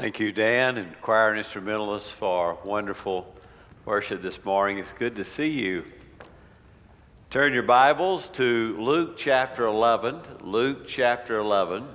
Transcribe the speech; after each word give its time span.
Thank 0.00 0.18
you, 0.18 0.32
Dan, 0.32 0.78
and 0.78 0.98
choir 1.02 1.28
and 1.28 1.36
instrumentalists 1.36 2.10
for 2.10 2.56
wonderful 2.64 3.34
worship 3.84 4.22
this 4.22 4.42
morning. 4.46 4.78
It's 4.78 4.94
good 4.94 5.16
to 5.16 5.24
see 5.24 5.50
you. 5.50 5.84
Turn 7.28 7.52
your 7.52 7.64
Bibles 7.64 8.30
to 8.30 8.78
Luke 8.78 9.18
chapter 9.18 9.66
11. 9.66 10.22
Luke 10.40 10.88
chapter 10.88 11.36
11. 11.36 11.86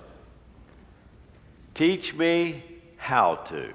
Teach 1.74 2.14
me 2.14 2.64
how 2.98 3.38
to. 3.38 3.74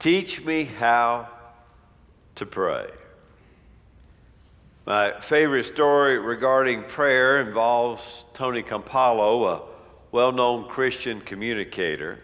Teach 0.00 0.44
me 0.44 0.64
how 0.64 1.28
to 2.34 2.44
pray. 2.44 2.90
My 4.84 5.12
favorite 5.20 5.66
story 5.66 6.18
regarding 6.18 6.82
prayer 6.82 7.40
involves 7.40 8.24
Tony 8.34 8.64
Campolo, 8.64 9.46
a 9.48 9.62
well 10.10 10.32
known 10.32 10.68
Christian 10.68 11.20
communicator. 11.20 12.18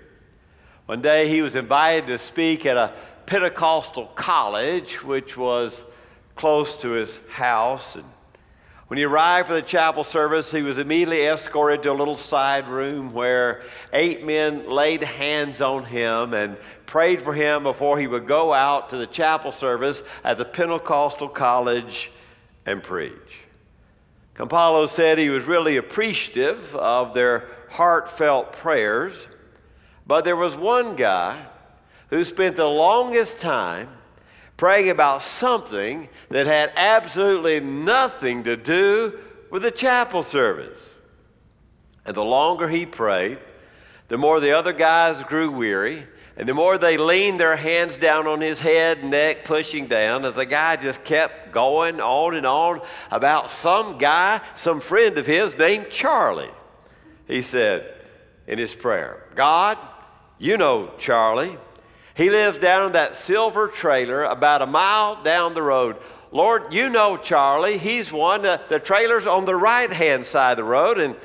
One 0.89 1.03
day 1.03 1.29
he 1.29 1.43
was 1.43 1.55
invited 1.55 2.07
to 2.07 2.17
speak 2.17 2.65
at 2.65 2.79
a 2.79 2.95
Pentecostal 3.27 4.07
college, 4.15 5.05
which 5.05 5.37
was 5.37 5.85
close 6.35 6.79
to 6.79 6.93
his 6.93 7.21
house. 7.29 7.95
And 7.95 8.07
when 8.87 8.97
he 8.97 9.05
arrived 9.05 9.49
for 9.49 9.55
the 9.55 9.61
chapel 9.61 10.03
service, 10.03 10.51
he 10.51 10.63
was 10.63 10.79
immediately 10.79 11.27
escorted 11.27 11.83
to 11.83 11.91
a 11.91 11.93
little 11.93 12.17
side 12.17 12.69
room 12.69 13.13
where 13.13 13.65
eight 13.93 14.25
men 14.25 14.71
laid 14.71 15.05
hands 15.05 15.61
on 15.61 15.85
him 15.85 16.33
and 16.33 16.57
prayed 16.87 17.21
for 17.21 17.35
him 17.35 17.65
before 17.65 17.99
he 17.99 18.07
would 18.07 18.27
go 18.27 18.55
out 18.55 18.89
to 18.89 18.97
the 18.97 19.07
chapel 19.07 19.53
service 19.53 20.03
at 20.25 20.39
the 20.39 20.47
Pentecostal 20.47 21.29
college 21.29 22.11
and 22.65 22.83
preach. 22.83 23.41
Campolo 24.35 24.89
said 24.89 25.19
he 25.19 25.29
was 25.29 25.45
really 25.45 25.77
appreciative 25.77 26.75
of 26.77 27.13
their 27.13 27.47
heartfelt 27.69 28.55
prayers. 28.55 29.29
But 30.09 30.25
there 30.25 30.37
was 30.37 30.57
one 30.57 30.97
guy 30.97 31.47
who 32.09 32.25
spent 32.25 32.57
the 32.57 32.67
longest 32.67 33.39
time 33.39 33.91
praying 34.57 34.89
about 34.89 35.23
something 35.23 36.09
that 36.31 36.47
had 36.47 36.73
absolutely 36.75 37.61
nothing 37.61 38.43
to 38.45 38.57
do 38.57 39.19
with 39.51 39.63
the 39.63 39.71
chapel 39.71 40.23
service. 40.23 40.97
And 42.05 42.17
the 42.17 42.25
longer 42.25 42.69
he 42.69 42.87
prayed, 42.87 43.39
the 44.09 44.19
more 44.19 44.41
the 44.41 44.57
other 44.57 44.73
guys 44.73 45.23
grew 45.25 45.51
weary, 45.51 46.07
and 46.39 46.49
the 46.49 46.55
more 46.55 46.79
they 46.79 46.97
leaned 46.97 47.39
their 47.39 47.57
hands 47.57 47.99
down 47.99 48.27
on 48.27 48.41
his 48.41 48.61
head, 48.61 49.05
neck, 49.05 49.45
pushing 49.45 49.87
down, 49.89 50.25
as 50.25 50.35
the 50.35 50.47
guy 50.47 50.77
just 50.77 51.05
kept 51.05 51.53
going 51.53 52.01
on 52.01 52.35
and 52.35 52.47
on 52.47 52.81
about 53.11 53.51
some 53.51 53.99
guy, 53.99 54.41
some 54.55 54.81
friend 54.81 55.19
of 55.19 55.27
his 55.27 55.59
named 55.59 55.91
Charlie. 55.91 56.51
He 57.27 57.43
said 57.43 57.95
in 58.47 58.59
his 58.59 58.75
prayer, 58.75 59.25
God, 59.35 59.77
you 60.39 60.57
know 60.57 60.91
Charlie. 60.99 61.57
He 62.15 62.31
lives 62.31 62.59
down 62.59 62.87
in 62.87 62.93
that 62.93 63.15
silver 63.15 63.69
trailer 63.69 64.25
about 64.25 64.63
a 64.63 64.67
mile 64.67 65.23
down 65.23 65.55
the 65.55 65.63
road. 65.63 65.97
Lord, 66.31 66.73
you 66.73 66.91
know 66.91 67.17
Charlie. 67.17 67.79
He's 67.79 68.13
one. 68.13 68.45
Uh, 68.45 68.59
the 68.69 68.81
trailer's 68.81 69.27
on 69.27 69.45
the 69.45 69.55
right 69.55 69.93
hand 69.93 70.27
side 70.27 70.53
of 70.53 70.57
the 70.59 70.65
road. 70.65 70.99
And 70.99 71.17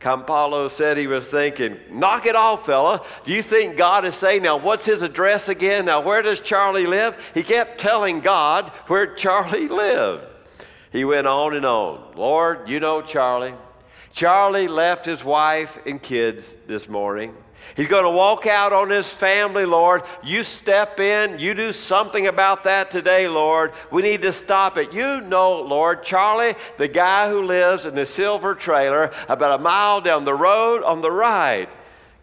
Campolo 0.00 0.70
said 0.70 0.96
he 0.96 1.06
was 1.06 1.26
thinking, 1.26 1.76
knock 1.90 2.26
it 2.26 2.36
off, 2.36 2.66
fella. 2.66 3.04
Do 3.24 3.32
you 3.32 3.42
think 3.42 3.76
God 3.76 4.04
is 4.04 4.14
saying, 4.14 4.42
now 4.42 4.56
what's 4.56 4.84
his 4.84 5.02
address 5.02 5.48
again? 5.48 5.84
Now 5.84 6.00
where 6.00 6.22
does 6.22 6.40
Charlie 6.40 6.86
live? 6.86 7.32
He 7.34 7.42
kept 7.42 7.80
telling 7.80 8.20
God 8.20 8.70
where 8.86 9.06
Charlie 9.14 9.68
lived. 9.68 10.24
He 10.90 11.04
went 11.04 11.26
on 11.26 11.54
and 11.54 11.66
on. 11.66 12.16
Lord, 12.16 12.68
you 12.68 12.80
know 12.80 13.02
Charlie. 13.02 13.54
Charlie 14.18 14.66
left 14.66 15.04
his 15.04 15.22
wife 15.22 15.78
and 15.86 16.02
kids 16.02 16.56
this 16.66 16.88
morning. 16.88 17.36
He's 17.76 17.86
going 17.86 18.02
to 18.02 18.10
walk 18.10 18.48
out 18.48 18.72
on 18.72 18.90
his 18.90 19.06
family, 19.06 19.64
Lord. 19.64 20.02
You 20.24 20.42
step 20.42 20.98
in, 20.98 21.38
you 21.38 21.54
do 21.54 21.72
something 21.72 22.26
about 22.26 22.64
that 22.64 22.90
today, 22.90 23.28
Lord. 23.28 23.74
We 23.92 24.02
need 24.02 24.22
to 24.22 24.32
stop 24.32 24.76
it. 24.76 24.92
You 24.92 25.20
know, 25.20 25.60
Lord, 25.60 26.02
Charlie, 26.02 26.56
the 26.78 26.88
guy 26.88 27.30
who 27.30 27.44
lives 27.44 27.86
in 27.86 27.94
the 27.94 28.04
silver 28.04 28.56
trailer 28.56 29.12
about 29.28 29.60
a 29.60 29.62
mile 29.62 30.00
down 30.00 30.24
the 30.24 30.34
road 30.34 30.82
on 30.82 31.00
the 31.00 31.12
right. 31.12 31.68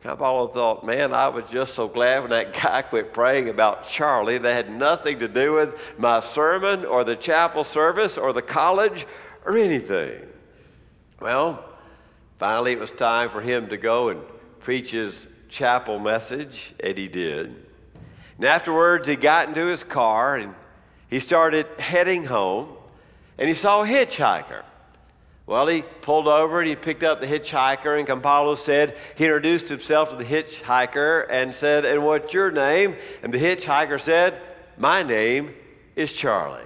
Campolo 0.04 0.54
thought, 0.54 0.86
man, 0.86 1.14
I 1.14 1.30
was 1.30 1.50
just 1.50 1.76
so 1.76 1.88
glad 1.88 2.24
when 2.24 2.32
that 2.32 2.52
guy 2.62 2.82
quit 2.82 3.14
praying 3.14 3.48
about 3.48 3.88
Charlie. 3.88 4.38
That 4.38 4.54
had 4.54 4.70
nothing 4.70 5.20
to 5.20 5.30
do 5.30 5.54
with 5.54 5.98
my 5.98 6.20
sermon 6.20 6.84
or 6.84 7.06
the 7.06 7.16
chapel 7.16 7.64
service 7.64 8.18
or 8.18 8.34
the 8.34 8.42
college 8.42 9.08
or 9.46 9.58
anything. 9.58 10.24
Well, 11.22 11.64
finally, 12.38 12.72
it 12.74 12.80
was 12.80 12.92
time 12.92 13.30
for 13.30 13.42
him 13.42 13.68
to 13.70 13.78
go 13.78 14.10
and 14.10 14.22
preach 14.60 14.92
his 14.92 15.28
chapel 15.50 16.00
message, 16.00 16.74
and 16.82 16.98
he 16.98 17.08
did. 17.08 17.56
And 18.38 18.46
afterwards, 18.46 19.08
he 19.08 19.16
got 19.16 19.48
into 19.48 19.66
his 19.68 19.84
car 19.84 20.36
and 20.36 20.54
he 21.10 21.20
started 21.20 21.68
heading 21.80 22.26
home, 22.26 22.70
and 23.38 23.48
he 23.48 23.54
saw 23.54 23.84
a 23.84 23.88
hitchhiker. 23.88 24.64
Well, 25.48 25.68
he 25.68 25.84
pulled 26.02 26.28
over 26.28 26.60
and 26.60 26.68
he 26.68 26.76
picked 26.76 27.04
up 27.04 27.20
the 27.20 27.28
hitchhiker, 27.28 27.98
and 27.98 28.08
Campolo 28.08 28.58
said 28.58 28.98
he 29.16 29.26
introduced 29.26 29.70
himself 29.70 30.10
to 30.10 30.16
the 30.16 30.26
hitchhiker 30.26 31.28
and 31.30 31.54
said, 31.54 31.86
And 31.86 32.04
what's 32.04 32.34
your 32.34 32.50
name? 32.50 32.96
And 33.22 33.32
the 33.32 33.38
hitchhiker 33.38 34.02
said, 34.02 34.42
My 34.78 35.04
name 35.04 35.54
is 35.96 36.12
Charlie. 36.12 36.64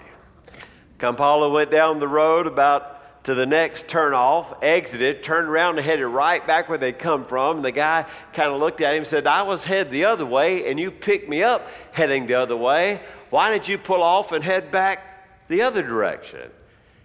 Campolo 0.98 1.52
went 1.52 1.72
down 1.72 2.00
the 2.00 2.08
road 2.08 2.48
about 2.48 2.99
to 3.24 3.36
the 3.36 3.46
next 3.46 3.88
turnoff, 3.88 4.58
exited, 4.62 5.24
turned 5.24 5.50
around 5.50 5.78
and 5.78 5.86
headed 5.86 6.06
right 6.06 6.46
back 6.46 6.70
where 6.70 6.78
they'd 6.78 6.98
come 6.98 7.26
from. 7.26 7.58
And 7.58 7.66
the 7.66 7.72
guy 7.72 8.06
kind 8.34 8.52
of 8.52 8.60
looked 8.60 8.82
at 8.82 8.94
him 8.94 9.00
and 9.00 9.08
said, 9.08 9.28
I 9.28 9.42
was 9.42 9.66
headed 9.66 9.92
the 9.92 10.06
other 10.06 10.26
way, 10.26 10.70
and 10.70 10.80
you 10.80 10.90
picked 10.90 11.28
me 11.28 11.44
up 11.44 11.70
heading 11.92 12.28
the 12.28 12.36
other 12.36 12.56
way. 12.56 13.02
Why 13.30 13.52
did 13.52 13.68
you 13.68 13.78
pull 13.78 14.02
off 14.02 14.32
and 14.32 14.44
head 14.44 14.72
back 14.72 15.48
the 15.48 15.62
other 15.62 15.84
direction? 15.84 16.50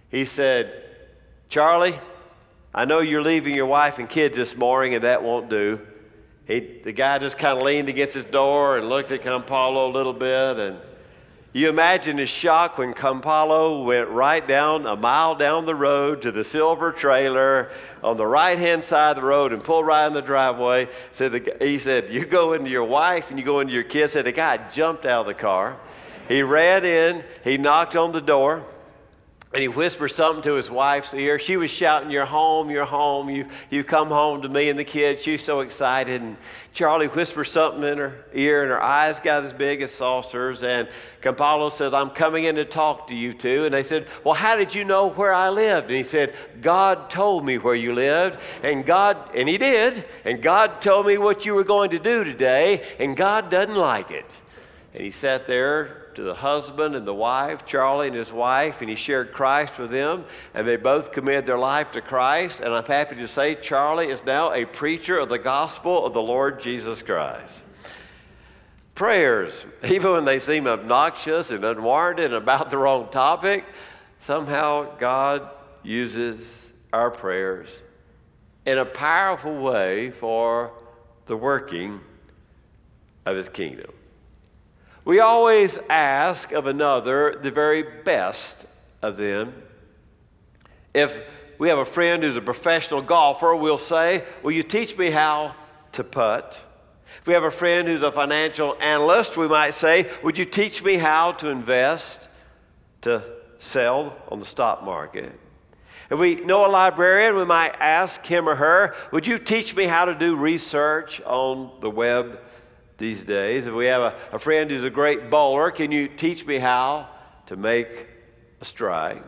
He 0.09 0.25
said, 0.25 0.83
Charlie, 1.49 1.99
I 2.73 2.85
know 2.85 2.99
you're 2.99 3.23
leaving 3.23 3.53
your 3.53 3.65
wife 3.65 3.99
and 3.99 4.09
kids 4.09 4.37
this 4.37 4.55
morning, 4.55 4.95
and 4.95 5.03
that 5.03 5.21
won't 5.21 5.49
do. 5.49 5.79
He, 6.47 6.81
the 6.83 6.91
guy 6.91 7.17
just 7.17 7.37
kind 7.37 7.57
of 7.57 7.63
leaned 7.63 7.89
against 7.89 8.13
his 8.13 8.25
door 8.25 8.77
and 8.77 8.87
looked 8.87 9.11
at 9.11 9.21
Campolo 9.21 9.89
a 9.89 9.91
little 9.91 10.13
bit 10.13 10.57
and 10.57 10.77
you 11.55 11.69
imagine 11.69 12.17
his 12.17 12.27
shock 12.27 12.77
when 12.77 12.93
Campolo 12.93 13.85
went 13.85 14.09
right 14.09 14.45
down 14.45 14.85
a 14.85 14.97
mile 14.97 15.35
down 15.35 15.65
the 15.65 15.73
road 15.73 16.21
to 16.23 16.31
the 16.33 16.43
silver 16.43 16.91
trailer 16.91 17.71
on 18.03 18.17
the 18.17 18.27
right 18.27 18.59
hand 18.59 18.83
side 18.83 19.11
of 19.11 19.15
the 19.15 19.23
road 19.23 19.53
and 19.53 19.63
pulled 19.63 19.85
right 19.85 20.05
in 20.05 20.11
the 20.11 20.21
driveway. 20.21 20.89
Said 21.13 21.31
the, 21.31 21.55
he 21.61 21.79
said, 21.79 22.09
You 22.09 22.25
go 22.25 22.51
into 22.51 22.69
your 22.69 22.83
wife 22.83 23.29
and 23.29 23.39
you 23.39 23.45
go 23.45 23.61
into 23.61 23.71
your 23.71 23.83
kids. 23.83 24.11
Said 24.11 24.25
the 24.25 24.33
guy 24.33 24.69
jumped 24.69 25.05
out 25.05 25.21
of 25.21 25.27
the 25.27 25.33
car. 25.33 25.77
He 26.27 26.41
ran 26.41 26.83
in, 26.83 27.23
he 27.45 27.57
knocked 27.57 27.95
on 27.95 28.11
the 28.11 28.19
door 28.19 28.65
and 29.55 29.61
he 29.61 29.69
whispered 29.69 30.09
something 30.09 30.43
to 30.43 30.55
his 30.55 30.69
wife's 30.69 31.13
ear. 31.13 31.39
She 31.39 31.55
was 31.55 31.71
shouting, 31.71 32.11
You're 32.11 32.25
home, 32.25 32.69
you're 32.69 32.83
home, 32.83 33.29
you, 33.29 33.47
you 33.69 33.85
come 33.85 34.09
home 34.09 34.41
to 34.41 34.49
me 34.49 34.67
and 34.67 34.77
the 34.77 34.83
kids. 34.83 35.23
She's 35.23 35.41
so 35.41 35.61
excited. 35.61 36.21
And 36.21 36.35
Charlie 36.73 37.07
whispered 37.07 37.45
something 37.45 37.83
in 37.83 37.97
her 37.99 38.25
ear, 38.33 38.63
and 38.63 38.69
her 38.69 38.83
eyes 38.83 39.21
got 39.21 39.45
as 39.45 39.53
big 39.53 39.81
as 39.81 39.91
saucers. 39.91 40.61
And 40.61 40.89
Campolo 41.21 41.71
said, 41.71 41.93
I'm 41.93 42.09
coming 42.09 42.43
in 42.43 42.55
to 42.55 42.65
talk 42.65 43.07
to 43.07 43.15
you 43.15 43.33
two. 43.33 43.63
And 43.63 43.73
they 43.73 43.83
said, 43.83 44.07
Well, 44.25 44.33
how 44.33 44.57
did 44.57 44.75
you 44.75 44.83
know 44.83 45.07
where 45.07 45.33
I 45.33 45.47
lived? 45.47 45.87
And 45.87 45.95
he 45.95 46.03
said, 46.03 46.35
God 46.59 47.09
told 47.09 47.45
me 47.45 47.57
where 47.57 47.75
you 47.75 47.93
lived. 47.93 48.41
And 48.61 48.85
God, 48.85 49.29
and 49.37 49.47
he 49.47 49.57
did. 49.57 50.03
And 50.25 50.41
God 50.41 50.81
told 50.81 51.07
me 51.07 51.17
what 51.17 51.45
you 51.45 51.55
were 51.55 51.63
going 51.63 51.91
to 51.91 51.99
do 51.99 52.25
today. 52.25 52.85
And 52.99 53.15
God 53.15 53.49
doesn't 53.49 53.75
like 53.75 54.11
it. 54.11 54.29
And 54.93 55.01
he 55.01 55.11
sat 55.11 55.47
there 55.47 56.04
to 56.15 56.23
the 56.23 56.35
husband 56.35 56.95
and 56.95 57.05
the 57.05 57.13
wife, 57.13 57.65
Charlie 57.65 58.07
and 58.07 58.15
his 58.15 58.31
wife, 58.31 58.81
and 58.81 58.89
he 58.89 58.95
shared 58.95 59.33
Christ 59.33 59.77
with 59.77 59.91
them, 59.91 60.25
and 60.53 60.67
they 60.67 60.75
both 60.75 61.11
committed 61.11 61.45
their 61.45 61.57
life 61.57 61.91
to 61.91 62.01
Christ. 62.01 62.61
And 62.61 62.73
I'm 62.73 62.85
happy 62.85 63.15
to 63.17 63.27
say 63.27 63.55
Charlie 63.55 64.09
is 64.09 64.25
now 64.25 64.53
a 64.53 64.65
preacher 64.65 65.17
of 65.17 65.29
the 65.29 65.39
gospel 65.39 66.05
of 66.05 66.13
the 66.13 66.21
Lord 66.21 66.59
Jesus 66.59 67.01
Christ. 67.01 67.61
Prayers, 68.95 69.65
even 69.83 70.11
when 70.11 70.25
they 70.25 70.39
seem 70.39 70.67
obnoxious 70.67 71.51
and 71.51 71.63
unwarranted 71.63 72.25
and 72.25 72.35
about 72.35 72.69
the 72.69 72.77
wrong 72.77 73.09
topic, 73.11 73.65
somehow 74.19 74.95
God 74.97 75.49
uses 75.83 76.71
our 76.91 77.11
prayers 77.11 77.81
in 78.65 78.77
a 78.77 78.85
powerful 78.85 79.55
way 79.55 80.11
for 80.11 80.71
the 81.25 81.37
working 81.37 81.99
of 83.25 83.35
his 83.35 83.49
kingdom. 83.49 83.91
We 85.05 85.19
always 85.19 85.77
ask 85.87 86.51
of 86.51 86.65
another 86.65 87.37
the 87.39 87.51
very 87.51 87.83
best 87.83 88.65
of 89.03 89.17
them. 89.17 89.53
If 90.95 91.15
we 91.59 91.69
have 91.69 91.77
a 91.77 91.85
friend 91.85 92.23
who's 92.23 92.35
a 92.35 92.41
professional 92.41 93.03
golfer, 93.03 93.55
we'll 93.55 93.77
say, 93.77 94.23
Will 94.41 94.51
you 94.51 94.63
teach 94.63 94.97
me 94.97 95.11
how 95.11 95.55
to 95.91 96.03
putt? 96.03 96.59
If 97.21 97.27
we 97.27 97.33
have 97.35 97.43
a 97.43 97.51
friend 97.51 97.87
who's 97.87 98.01
a 98.01 98.11
financial 98.11 98.75
analyst, 98.81 99.37
we 99.37 99.47
might 99.47 99.75
say, 99.75 100.09
Would 100.23 100.39
you 100.39 100.45
teach 100.45 100.83
me 100.83 100.95
how 100.95 101.33
to 101.33 101.49
invest, 101.49 102.27
to 103.01 103.23
sell 103.59 104.17
on 104.29 104.39
the 104.39 104.45
stock 104.45 104.83
market? 104.83 105.39
If 106.09 106.17
we 106.17 106.35
know 106.35 106.65
a 106.65 106.69
librarian, 106.69 107.35
we 107.35 107.45
might 107.45 107.75
ask 107.79 108.25
him 108.25 108.49
or 108.49 108.55
her, 108.55 108.95
Would 109.11 109.27
you 109.27 109.37
teach 109.37 109.75
me 109.75 109.85
how 109.85 110.05
to 110.05 110.15
do 110.15 110.35
research 110.35 111.21
on 111.21 111.71
the 111.79 111.91
web 111.91 112.39
these 112.97 113.23
days. 113.23 113.67
If 113.67 113.73
we 113.73 113.85
have 113.85 114.01
a, 114.01 114.15
a 114.33 114.39
friend 114.39 114.69
who's 114.69 114.83
a 114.83 114.89
great 114.89 115.29
bowler, 115.29 115.71
can 115.71 115.91
you 115.91 116.07
teach 116.07 116.45
me 116.45 116.59
how 116.59 117.09
to 117.47 117.55
make 117.55 118.07
a 118.61 118.65
strike? 118.65 119.23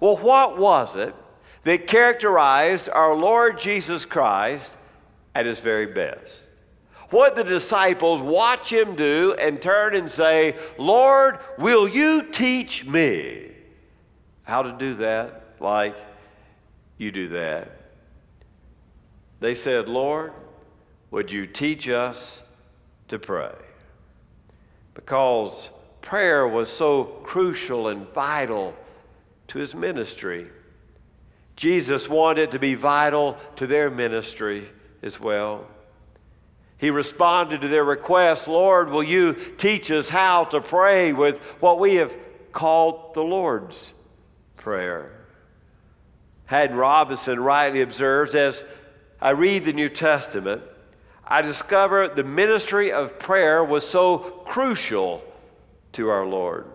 Well, 0.00 0.16
what 0.16 0.58
was 0.58 0.96
it 0.96 1.14
that 1.64 1.86
characterized 1.86 2.88
our 2.88 3.14
Lord 3.14 3.58
Jesus 3.58 4.04
Christ 4.04 4.76
at 5.34 5.46
his 5.46 5.60
very 5.60 5.86
best? 5.86 6.44
What 7.10 7.36
the 7.36 7.44
disciples 7.44 8.20
watch 8.20 8.70
him 8.70 8.94
do 8.94 9.34
and 9.38 9.62
turn 9.62 9.94
and 9.94 10.10
say, 10.10 10.56
Lord, 10.76 11.38
will 11.56 11.88
you 11.88 12.22
teach 12.22 12.84
me 12.84 13.52
how 14.44 14.62
to 14.62 14.72
do 14.72 14.94
that 14.96 15.54
like 15.58 15.96
you 16.98 17.10
do 17.10 17.28
that? 17.28 17.72
They 19.40 19.54
said, 19.54 19.88
Lord, 19.88 20.32
would 21.10 21.32
you 21.32 21.46
teach 21.46 21.88
us 21.88 22.42
to 23.08 23.18
pray? 23.18 23.54
Because 24.94 25.70
prayer 26.02 26.46
was 26.46 26.68
so 26.68 27.04
crucial 27.04 27.88
and 27.88 28.08
vital 28.12 28.74
to 29.48 29.58
his 29.58 29.74
ministry. 29.74 30.48
Jesus 31.56 32.08
wanted 32.08 32.42
it 32.42 32.50
to 32.52 32.58
be 32.58 32.74
vital 32.74 33.36
to 33.56 33.66
their 33.66 33.90
ministry 33.90 34.68
as 35.02 35.18
well. 35.18 35.66
He 36.78 36.90
responded 36.90 37.60
to 37.62 37.68
their 37.68 37.84
request, 37.84 38.46
Lord, 38.46 38.90
will 38.90 39.02
you 39.02 39.34
teach 39.56 39.90
us 39.90 40.08
how 40.08 40.44
to 40.44 40.60
pray 40.60 41.12
with 41.12 41.40
what 41.60 41.80
we 41.80 41.96
have 41.96 42.16
called 42.52 43.14
the 43.14 43.22
Lord's 43.22 43.92
Prayer? 44.56 45.10
Haddon 46.46 46.76
Robinson 46.76 47.40
rightly 47.40 47.80
observes 47.80 48.34
as 48.34 48.64
I 49.20 49.30
read 49.30 49.64
the 49.64 49.72
New 49.72 49.88
Testament, 49.88 50.62
I 51.30 51.42
discover 51.42 52.08
the 52.08 52.24
ministry 52.24 52.90
of 52.90 53.18
prayer 53.18 53.62
was 53.62 53.86
so 53.86 54.18
crucial 54.46 55.22
to 55.92 56.08
our 56.08 56.26
Lord. 56.26 56.66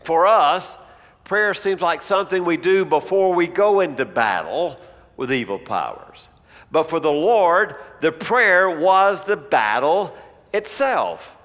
For 0.00 0.26
us, 0.26 0.78
prayer 1.24 1.52
seems 1.52 1.82
like 1.82 2.00
something 2.00 2.44
we 2.44 2.56
do 2.56 2.86
before 2.86 3.34
we 3.34 3.46
go 3.46 3.80
into 3.80 4.06
battle 4.06 4.80
with 5.18 5.30
evil 5.30 5.58
powers. 5.58 6.30
But 6.72 6.84
for 6.84 6.98
the 6.98 7.12
Lord, 7.12 7.76
the 8.00 8.10
prayer 8.10 8.70
was 8.70 9.24
the 9.24 9.36
battle 9.36 10.16
itself. 10.54 11.36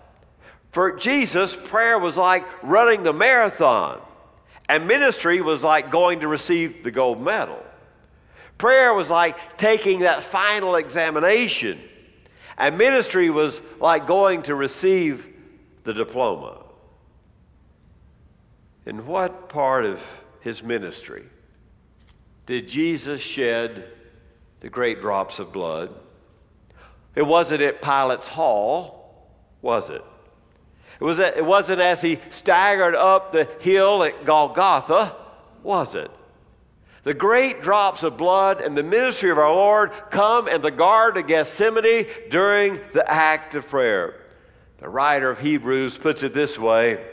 For 0.72 0.96
Jesus, 0.96 1.58
prayer 1.66 2.00
was 2.00 2.16
like 2.16 2.64
running 2.64 3.04
the 3.04 3.14
marathon, 3.14 4.02
and 4.70 4.88
ministry 4.88 5.42
was 5.42 5.62
like 5.62 5.92
going 5.92 6.22
to 6.22 6.30
receive 6.30 6.84
the 6.84 6.92
gold 6.92 7.22
medal. 7.22 7.62
Prayer 8.58 8.94
was 8.94 9.10
like 9.10 9.58
taking 9.58 10.00
that 10.00 10.24
final 10.24 10.76
examination, 10.76 11.82
and 12.58 12.78
ministry 12.78 13.30
was 13.30 13.62
like 13.80 14.08
going 14.08 14.44
to 14.44 14.56
receive 14.56 15.28
the 15.84 15.94
diploma. 15.94 16.64
In 18.86 19.06
what 19.06 19.50
part 19.50 19.86
of 19.86 20.02
his 20.42 20.62
ministry 20.62 21.24
did 22.46 22.68
Jesus 22.68 23.22
shed 23.22 23.88
the 24.60 24.70
great 24.70 25.02
drops 25.02 25.40
of 25.40 25.54
blood? 25.54 25.94
It 27.16 27.26
wasn't 27.26 27.62
at 27.62 27.82
Pilate's 27.82 28.28
hall, 28.28 29.30
was 29.62 29.90
it? 29.90 30.04
It, 31.00 31.04
was 31.04 31.20
it 31.20 31.46
wasn't 31.46 31.80
as 31.80 32.02
he 32.02 32.20
staggered 32.30 32.96
up 32.96 33.32
the 33.32 33.46
hill 33.60 34.04
at 34.04 34.26
Golgotha, 34.26 35.16
was 35.64 35.96
it? 35.96 36.12
The 37.04 37.14
great 37.14 37.62
drops 37.62 38.04
of 38.04 38.18
blood 38.18 38.62
and 38.62 38.78
the 38.78 38.84
ministry 38.84 39.30
of 39.30 39.38
our 39.38 39.54
Lord 39.54 39.92
come 40.10 40.48
in 40.48 40.62
the 40.62 40.72
Garden 40.72 41.24
of 41.24 41.28
Gethsemane 41.28 42.08
during 42.30 42.80
the 42.94 43.10
act 43.10 43.56
of 43.56 43.68
prayer. 43.68 44.22
The 44.78 44.88
writer 44.88 45.30
of 45.30 45.40
Hebrews 45.40 45.98
puts 45.98 46.24
it 46.24 46.34
this 46.34 46.58
way 46.58 47.06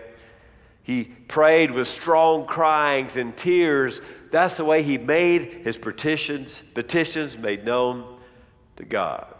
He 0.84 1.04
prayed 1.04 1.72
with 1.72 1.88
strong 1.88 2.46
cryings 2.46 3.16
and 3.16 3.36
tears. 3.36 4.00
That's 4.30 4.56
the 4.56 4.64
way 4.64 4.84
he 4.84 4.96
made 4.96 5.64
his 5.64 5.76
petitions, 5.76 6.62
petitions 6.72 7.36
made 7.36 7.64
known 7.64 8.20
to 8.76 8.84
God. 8.84 9.34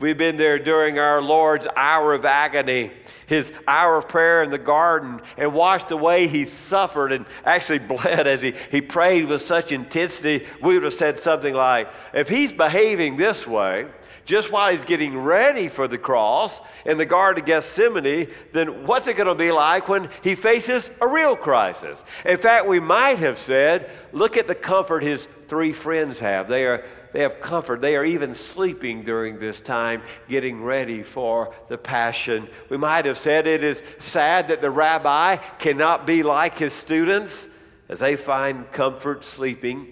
We've 0.00 0.16
been 0.16 0.38
there 0.38 0.58
during 0.58 0.98
our 0.98 1.20
Lord's 1.20 1.66
hour 1.76 2.14
of 2.14 2.24
agony, 2.24 2.90
his 3.26 3.52
hour 3.68 3.98
of 3.98 4.08
prayer 4.08 4.42
in 4.42 4.50
the 4.50 4.58
garden, 4.58 5.20
and 5.36 5.52
watched 5.52 5.88
the 5.88 5.96
way 5.96 6.26
he 6.26 6.46
suffered 6.46 7.12
and 7.12 7.26
actually 7.44 7.78
bled 7.80 8.26
as 8.26 8.40
he, 8.40 8.54
he 8.70 8.80
prayed 8.80 9.26
with 9.26 9.42
such 9.42 9.72
intensity. 9.72 10.46
We 10.62 10.74
would 10.74 10.84
have 10.84 10.94
said 10.94 11.18
something 11.18 11.54
like, 11.54 11.92
if 12.14 12.30
he's 12.30 12.52
behaving 12.52 13.18
this 13.18 13.46
way, 13.46 13.88
just 14.24 14.52
while 14.52 14.70
he's 14.70 14.84
getting 14.84 15.18
ready 15.18 15.68
for 15.68 15.88
the 15.88 15.98
cross 15.98 16.60
in 16.84 16.98
the 16.98 17.06
Garden 17.06 17.42
of 17.42 17.46
Gethsemane, 17.46 18.28
then 18.52 18.86
what's 18.86 19.06
it 19.06 19.16
going 19.16 19.26
to 19.26 19.34
be 19.34 19.50
like 19.50 19.88
when 19.88 20.08
he 20.22 20.34
faces 20.34 20.88
a 21.00 21.06
real 21.08 21.36
crisis? 21.36 22.04
In 22.24 22.38
fact, 22.38 22.66
we 22.66 22.80
might 22.80 23.18
have 23.18 23.38
said, 23.38 23.90
look 24.12 24.36
at 24.36 24.46
the 24.46 24.54
comfort 24.54 25.02
his 25.02 25.26
three 25.48 25.72
friends 25.72 26.20
have. 26.20 26.48
They 26.48 26.64
are 26.64 26.84
they 27.12 27.20
have 27.22 27.40
comfort. 27.40 27.80
They 27.80 27.96
are 27.96 28.04
even 28.04 28.34
sleeping 28.34 29.02
during 29.02 29.38
this 29.38 29.60
time, 29.60 30.02
getting 30.28 30.62
ready 30.62 31.02
for 31.02 31.54
the 31.68 31.78
passion. 31.78 32.48
We 32.68 32.76
might 32.76 33.04
have 33.04 33.18
said 33.18 33.46
it 33.46 33.64
is 33.64 33.82
sad 33.98 34.48
that 34.48 34.60
the 34.60 34.70
rabbi 34.70 35.36
cannot 35.36 36.06
be 36.06 36.22
like 36.22 36.58
his 36.58 36.72
students 36.72 37.48
as 37.88 37.98
they 37.98 38.16
find 38.16 38.70
comfort 38.70 39.24
sleeping 39.24 39.88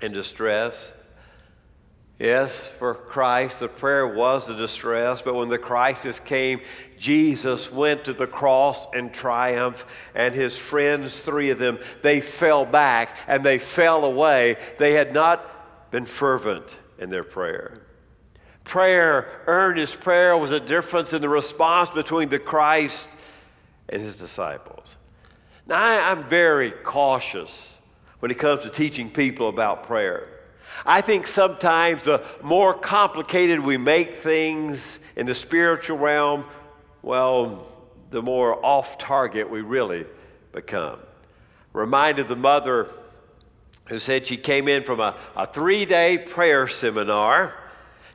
in 0.00 0.12
distress. 0.12 0.92
Yes, 2.18 2.68
for 2.68 2.94
Christ, 2.94 3.60
the 3.60 3.68
prayer 3.68 4.04
was 4.04 4.50
a 4.50 4.56
distress, 4.56 5.22
but 5.22 5.34
when 5.34 5.48
the 5.48 5.58
crisis 5.58 6.18
came, 6.18 6.60
Jesus 6.98 7.70
went 7.70 8.04
to 8.06 8.12
the 8.12 8.26
cross 8.26 8.88
in 8.92 9.10
triumph, 9.10 9.86
and 10.16 10.34
his 10.34 10.58
friends, 10.58 11.20
three 11.20 11.50
of 11.50 11.60
them, 11.60 11.78
they 12.02 12.20
fell 12.20 12.64
back 12.64 13.16
and 13.28 13.44
they 13.44 13.58
fell 13.58 14.04
away. 14.04 14.56
They 14.78 14.94
had 14.94 15.12
not 15.12 15.57
been 15.90 16.04
fervent 16.04 16.76
in 16.98 17.10
their 17.10 17.24
prayer. 17.24 17.80
Prayer, 18.64 19.42
earnest 19.46 20.00
prayer, 20.00 20.36
was 20.36 20.52
a 20.52 20.60
difference 20.60 21.12
in 21.12 21.22
the 21.22 21.28
response 21.28 21.90
between 21.90 22.28
the 22.28 22.38
Christ 22.38 23.08
and 23.88 24.02
his 24.02 24.16
disciples. 24.16 24.96
Now, 25.66 25.82
I, 25.82 26.12
am 26.12 26.28
very 26.28 26.70
cautious 26.70 27.74
when 28.20 28.30
it 28.30 28.38
comes 28.38 28.62
to 28.62 28.70
teaching 28.70 29.10
people 29.10 29.48
about 29.48 29.84
prayer. 29.84 30.28
I 30.84 31.00
think 31.00 31.26
sometimes 31.26 32.04
the 32.04 32.24
more 32.42 32.74
complicated 32.74 33.60
we 33.60 33.76
make 33.76 34.16
things 34.16 34.98
in 35.16 35.26
the 35.26 35.34
spiritual 35.34 35.98
realm, 35.98 36.44
well, 37.02 37.66
the 38.10 38.22
more 38.22 38.64
off 38.64 38.98
target 38.98 39.50
we 39.50 39.60
really 39.60 40.06
become. 40.52 40.98
Reminded 41.72 42.28
the 42.28 42.36
mother 42.36 42.90
who 43.88 43.98
said 43.98 44.26
she 44.26 44.36
came 44.36 44.68
in 44.68 44.84
from 44.84 45.00
a, 45.00 45.16
a 45.36 45.46
three 45.46 45.84
day 45.84 46.18
prayer 46.18 46.68
seminar. 46.68 47.54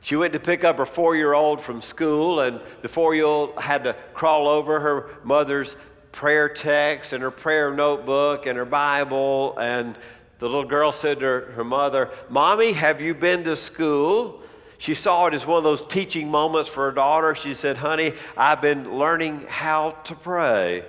She 0.00 0.16
went 0.16 0.34
to 0.34 0.40
pick 0.40 0.64
up 0.64 0.76
her 0.76 0.86
four 0.86 1.16
year 1.16 1.32
old 1.32 1.60
from 1.60 1.80
school, 1.80 2.40
and 2.40 2.60
the 2.82 2.88
four 2.88 3.14
year 3.14 3.24
old 3.24 3.58
had 3.58 3.84
to 3.84 3.96
crawl 4.12 4.48
over 4.48 4.80
her 4.80 5.10
mother's 5.24 5.76
prayer 6.12 6.48
text 6.48 7.12
and 7.12 7.22
her 7.22 7.30
prayer 7.30 7.74
notebook 7.74 8.46
and 8.46 8.56
her 8.56 8.64
Bible. 8.64 9.56
And 9.58 9.96
the 10.38 10.46
little 10.46 10.64
girl 10.64 10.92
said 10.92 11.20
to 11.20 11.24
her, 11.24 11.40
her 11.52 11.64
mother, 11.64 12.10
Mommy, 12.28 12.72
have 12.72 13.00
you 13.00 13.14
been 13.14 13.44
to 13.44 13.56
school? 13.56 14.42
She 14.78 14.94
saw 14.94 15.26
it 15.26 15.34
as 15.34 15.46
one 15.46 15.58
of 15.58 15.64
those 15.64 15.82
teaching 15.82 16.30
moments 16.30 16.68
for 16.68 16.84
her 16.84 16.92
daughter. 16.92 17.34
She 17.34 17.54
said, 17.54 17.78
Honey, 17.78 18.12
I've 18.36 18.60
been 18.60 18.98
learning 18.98 19.46
how 19.48 19.90
to 19.90 20.14
pray. 20.14 20.84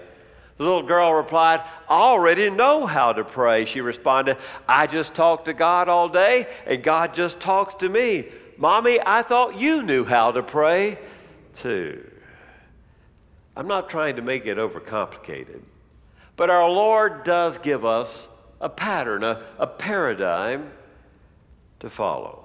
The 0.57 0.63
little 0.63 0.83
girl 0.83 1.13
replied, 1.13 1.61
I 1.89 1.95
already 1.95 2.49
know 2.49 2.85
how 2.85 3.11
to 3.11 3.23
pray. 3.23 3.65
She 3.65 3.81
responded, 3.81 4.37
I 4.67 4.87
just 4.87 5.13
talk 5.13 5.45
to 5.45 5.53
God 5.53 5.89
all 5.89 6.07
day, 6.07 6.47
and 6.65 6.81
God 6.81 7.13
just 7.13 7.39
talks 7.39 7.75
to 7.75 7.89
me. 7.89 8.29
Mommy, 8.57 8.99
I 9.05 9.21
thought 9.21 9.59
you 9.59 9.83
knew 9.83 10.05
how 10.05 10.31
to 10.31 10.41
pray 10.41 10.97
too. 11.53 12.09
I'm 13.57 13.67
not 13.67 13.89
trying 13.89 14.15
to 14.15 14.21
make 14.21 14.45
it 14.45 14.57
overcomplicated, 14.57 15.61
but 16.37 16.49
our 16.49 16.69
Lord 16.69 17.23
does 17.23 17.57
give 17.57 17.83
us 17.83 18.27
a 18.61 18.69
pattern, 18.69 19.23
a, 19.23 19.43
a 19.59 19.67
paradigm 19.67 20.71
to 21.79 21.89
follow. 21.89 22.43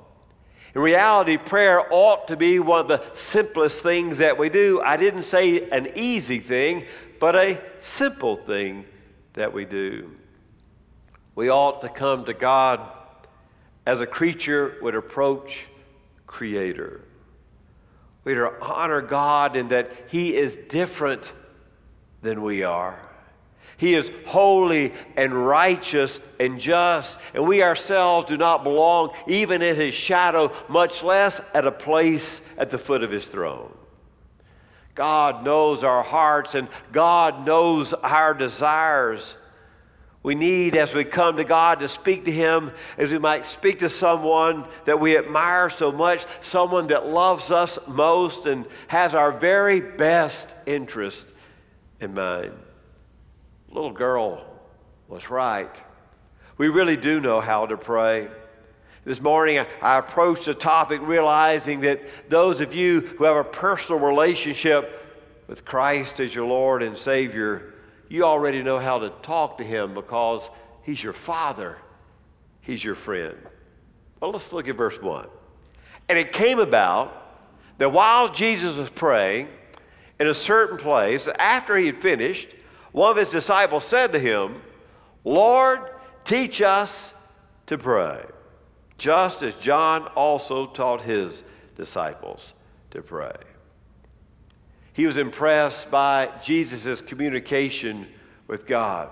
In 0.74 0.80
reality, 0.80 1.36
prayer 1.36 1.82
ought 1.92 2.28
to 2.28 2.36
be 2.36 2.58
one 2.60 2.80
of 2.80 2.88
the 2.88 3.02
simplest 3.12 3.82
things 3.82 4.18
that 4.18 4.38
we 4.38 4.48
do. 4.48 4.80
I 4.80 4.96
didn't 4.96 5.24
say 5.24 5.68
an 5.70 5.90
easy 5.96 6.38
thing, 6.38 6.86
but 7.20 7.36
a 7.36 7.60
simple 7.78 8.34
thing 8.34 8.86
that 9.34 9.52
we 9.52 9.64
do. 9.64 10.10
We 11.36 11.50
ought 11.50 11.82
to 11.82 11.88
come 11.88 12.24
to 12.24 12.34
God 12.34 12.80
as 13.86 14.00
a 14.00 14.06
creature 14.06 14.76
would 14.82 14.94
approach 14.94 15.68
Creator. 16.26 17.02
We 18.24 18.34
to 18.34 18.52
honor 18.62 19.02
God 19.02 19.56
in 19.56 19.68
that 19.68 19.92
He 20.08 20.36
is 20.36 20.58
different 20.68 21.32
than 22.22 22.42
we 22.42 22.62
are. 22.62 23.00
He 23.76 23.94
is 23.94 24.10
holy 24.26 24.92
and 25.16 25.32
righteous 25.46 26.20
and 26.38 26.60
just, 26.60 27.18
and 27.32 27.46
we 27.46 27.62
ourselves 27.62 28.26
do 28.26 28.36
not 28.36 28.62
belong 28.62 29.10
even 29.26 29.62
in 29.62 29.76
His 29.76 29.94
shadow, 29.94 30.52
much 30.68 31.02
less 31.02 31.40
at 31.54 31.66
a 31.66 31.72
place 31.72 32.40
at 32.58 32.70
the 32.70 32.78
foot 32.78 33.02
of 33.02 33.10
His 33.10 33.26
throne. 33.26 33.74
God 35.00 35.46
knows 35.46 35.82
our 35.82 36.02
hearts 36.02 36.54
and 36.54 36.68
God 36.92 37.46
knows 37.46 37.94
our 37.94 38.34
desires. 38.34 39.34
We 40.22 40.34
need, 40.34 40.76
as 40.76 40.92
we 40.92 41.04
come 41.04 41.38
to 41.38 41.44
God, 41.44 41.80
to 41.80 41.88
speak 41.88 42.26
to 42.26 42.30
Him 42.30 42.70
as 42.98 43.10
we 43.10 43.16
might 43.16 43.46
speak 43.46 43.78
to 43.78 43.88
someone 43.88 44.68
that 44.84 45.00
we 45.00 45.16
admire 45.16 45.70
so 45.70 45.90
much, 45.90 46.26
someone 46.42 46.88
that 46.88 47.06
loves 47.06 47.50
us 47.50 47.78
most 47.86 48.44
and 48.44 48.66
has 48.88 49.14
our 49.14 49.32
very 49.32 49.80
best 49.80 50.54
interest 50.66 51.32
in 51.98 52.12
mind. 52.12 52.52
Little 53.70 53.92
girl 53.92 54.44
was 55.08 55.30
right. 55.30 55.80
We 56.58 56.68
really 56.68 56.98
do 56.98 57.20
know 57.20 57.40
how 57.40 57.64
to 57.64 57.78
pray. 57.78 58.28
This 59.10 59.20
morning, 59.20 59.58
I, 59.82 59.98
approached 59.98 60.44
the 60.44 60.54
topic 60.54 61.00
realizing 61.02 61.80
that 61.80 62.00
those 62.28 62.60
of 62.60 62.76
you 62.76 63.00
who 63.00 63.24
have 63.24 63.34
a 63.34 63.42
personal 63.42 64.00
relationship 64.00 65.04
with 65.48 65.64
Christ 65.64 66.20
as 66.20 66.32
your 66.32 66.46
Lord 66.46 66.80
and 66.80 66.96
Savior, 66.96 67.74
you 68.08 68.22
already 68.22 68.62
know 68.62 68.78
how 68.78 69.00
to 69.00 69.08
talk 69.22 69.58
to 69.58 69.64
Him 69.64 69.94
because 69.94 70.48
He's 70.84 71.02
your 71.02 71.12
Father, 71.12 71.78
He's 72.60 72.84
your 72.84 72.94
friend. 72.94 73.36
Well, 74.20 74.30
let's 74.30 74.52
look 74.52 74.68
at 74.68 74.76
verse 74.76 75.02
1. 75.02 75.26
And 76.08 76.16
it 76.16 76.30
came 76.30 76.60
about 76.60 77.42
that 77.78 77.90
while 77.90 78.28
Jesus 78.28 78.76
was 78.76 78.90
praying 78.90 79.48
in 80.20 80.28
a 80.28 80.34
certain 80.34 80.78
place, 80.78 81.28
after 81.36 81.76
he 81.76 81.86
had 81.86 81.98
finished, 81.98 82.54
one 82.92 83.10
of 83.10 83.16
his 83.16 83.30
disciples 83.30 83.82
said 83.82 84.12
to 84.12 84.20
him, 84.20 84.62
Lord, 85.24 85.80
teach 86.22 86.62
us 86.62 87.12
to 87.66 87.76
pray 87.76 88.24
just 89.00 89.42
as 89.42 89.56
John 89.56 90.06
also 90.08 90.66
taught 90.66 91.00
his 91.00 91.42
disciples 91.74 92.52
to 92.90 93.00
pray. 93.00 93.32
He 94.92 95.06
was 95.06 95.16
impressed 95.16 95.90
by 95.90 96.30
Jesus' 96.42 97.00
communication 97.00 98.06
with 98.46 98.66
God. 98.66 99.08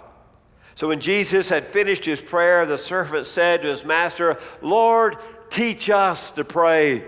So 0.75 0.89
when 0.89 1.01
Jesus 1.01 1.49
had 1.49 1.69
finished 1.69 2.05
his 2.05 2.21
prayer, 2.21 2.67
the 2.67 2.77
servant 2.77 3.25
said 3.25 3.63
to 3.63 3.69
his 3.69 3.83
master, 3.83 4.39
Lord, 4.61 5.17
teach 5.49 5.89
us 5.89 6.33
to 6.33 6.45
pray 6.45 7.05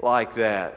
like 0.00 0.34
that. 0.34 0.76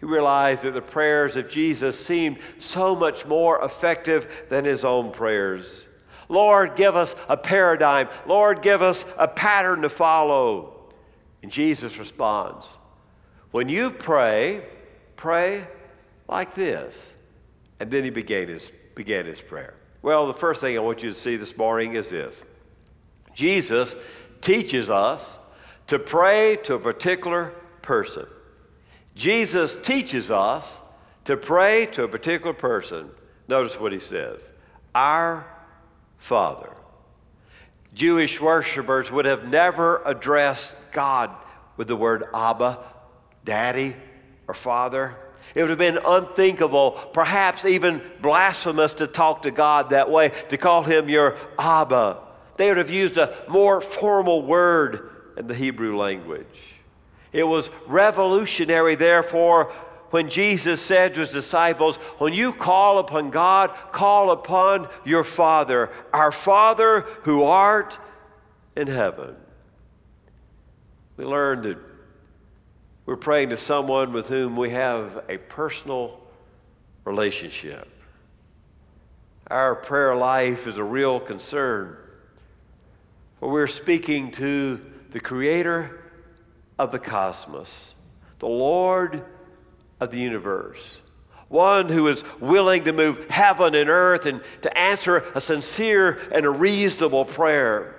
He 0.00 0.06
realized 0.06 0.64
that 0.64 0.74
the 0.74 0.82
prayers 0.82 1.36
of 1.36 1.48
Jesus 1.48 2.04
seemed 2.04 2.38
so 2.58 2.96
much 2.96 3.24
more 3.26 3.64
effective 3.64 4.28
than 4.48 4.64
his 4.64 4.84
own 4.84 5.12
prayers. 5.12 5.86
Lord, 6.28 6.76
give 6.76 6.94
us 6.94 7.14
a 7.28 7.36
paradigm. 7.36 8.08
Lord, 8.26 8.62
give 8.62 8.82
us 8.82 9.04
a 9.16 9.26
pattern 9.26 9.82
to 9.82 9.88
follow. 9.88 10.74
And 11.42 11.50
Jesus 11.50 11.98
responds, 11.98 12.66
When 13.50 13.68
you 13.68 13.90
pray, 13.90 14.62
pray 15.16 15.66
like 16.28 16.54
this. 16.54 17.14
And 17.80 17.90
then 17.90 18.04
he 18.04 18.10
began 18.10 18.48
his, 18.48 18.70
began 18.94 19.26
his 19.26 19.40
prayer. 19.40 19.74
Well, 20.02 20.26
the 20.26 20.34
first 20.34 20.60
thing 20.60 20.76
I 20.76 20.80
want 20.80 21.02
you 21.02 21.08
to 21.08 21.14
see 21.14 21.36
this 21.36 21.56
morning 21.56 21.94
is 21.94 22.10
this 22.10 22.42
Jesus 23.34 23.94
teaches 24.40 24.90
us 24.90 25.38
to 25.86 25.98
pray 25.98 26.56
to 26.64 26.74
a 26.74 26.78
particular 26.78 27.54
person. 27.82 28.26
Jesus 29.14 29.76
teaches 29.82 30.30
us 30.30 30.80
to 31.24 31.36
pray 31.36 31.86
to 31.86 32.04
a 32.04 32.08
particular 32.08 32.52
person. 32.52 33.10
Notice 33.48 33.80
what 33.80 33.92
he 33.92 33.98
says 33.98 34.52
Our 34.94 35.46
Father. 36.18 36.70
Jewish 37.94 38.40
worshippers 38.40 39.10
would 39.10 39.24
have 39.24 39.48
never 39.48 40.02
addressed 40.04 40.76
God 40.92 41.30
with 41.76 41.88
the 41.88 41.96
word 41.96 42.24
Abba, 42.34 42.78
Daddy, 43.44 43.96
or 44.46 44.54
Father. 44.54 45.16
It 45.54 45.62
would 45.62 45.70
have 45.70 45.78
been 45.78 45.98
unthinkable, 46.04 46.92
perhaps 47.12 47.64
even 47.64 48.02
blasphemous, 48.20 48.94
to 48.94 49.06
talk 49.06 49.42
to 49.42 49.50
God 49.50 49.90
that 49.90 50.10
way, 50.10 50.32
to 50.50 50.56
call 50.56 50.82
him 50.82 51.08
your 51.08 51.36
Abba. 51.58 52.18
They 52.56 52.68
would 52.68 52.76
have 52.76 52.90
used 52.90 53.16
a 53.16 53.34
more 53.48 53.80
formal 53.80 54.42
word 54.42 55.10
in 55.36 55.46
the 55.46 55.54
Hebrew 55.54 55.96
language. 55.96 56.46
It 57.32 57.44
was 57.44 57.70
revolutionary, 57.86 58.94
therefore, 58.94 59.72
when 60.10 60.28
Jesus 60.28 60.80
said 60.80 61.14
to 61.14 61.20
his 61.20 61.32
disciples, 61.32 61.96
When 62.18 62.32
you 62.32 62.52
call 62.52 62.98
upon 62.98 63.30
God, 63.30 63.74
call 63.92 64.30
upon 64.30 64.88
your 65.04 65.24
Father, 65.24 65.90
our 66.12 66.32
Father 66.32 67.00
who 67.22 67.44
art 67.44 67.98
in 68.76 68.86
heaven. 68.86 69.36
We 71.16 71.24
learned 71.24 71.64
that 71.64 71.78
we're 73.04 73.16
praying 73.16 73.50
to 73.50 73.56
someone 73.56 74.12
with 74.12 74.28
whom 74.28 74.56
we 74.56 74.70
have 74.70 75.24
a 75.28 75.38
personal 75.38 76.20
relationship. 77.04 77.88
Our 79.50 79.74
prayer 79.74 80.14
life 80.14 80.66
is 80.66 80.76
a 80.76 80.84
real 80.84 81.18
concern. 81.18 81.96
For 83.40 83.50
we're 83.50 83.66
speaking 83.66 84.30
to 84.32 84.80
the 85.10 85.20
Creator 85.20 86.04
of 86.78 86.92
the 86.92 86.98
cosmos, 86.98 87.94
the 88.40 88.46
Lord 88.46 89.24
of 90.00 90.10
the 90.10 90.20
universe. 90.20 91.00
One 91.48 91.88
who 91.88 92.08
is 92.08 92.24
willing 92.40 92.84
to 92.84 92.92
move 92.92 93.28
heaven 93.30 93.74
and 93.74 93.88
earth 93.88 94.26
and 94.26 94.42
to 94.62 94.78
answer 94.78 95.24
a 95.34 95.40
sincere 95.40 96.18
and 96.30 96.44
a 96.44 96.50
reasonable 96.50 97.24
prayer. 97.24 97.94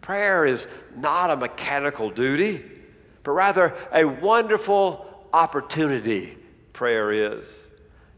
Prayer 0.00 0.46
is 0.46 0.68
not 0.96 1.30
a 1.30 1.36
mechanical 1.36 2.10
duty, 2.10 2.62
but 3.24 3.32
rather 3.32 3.74
a 3.92 4.04
wonderful 4.04 5.26
opportunity. 5.32 6.38
Prayer 6.72 7.10
is 7.10 7.66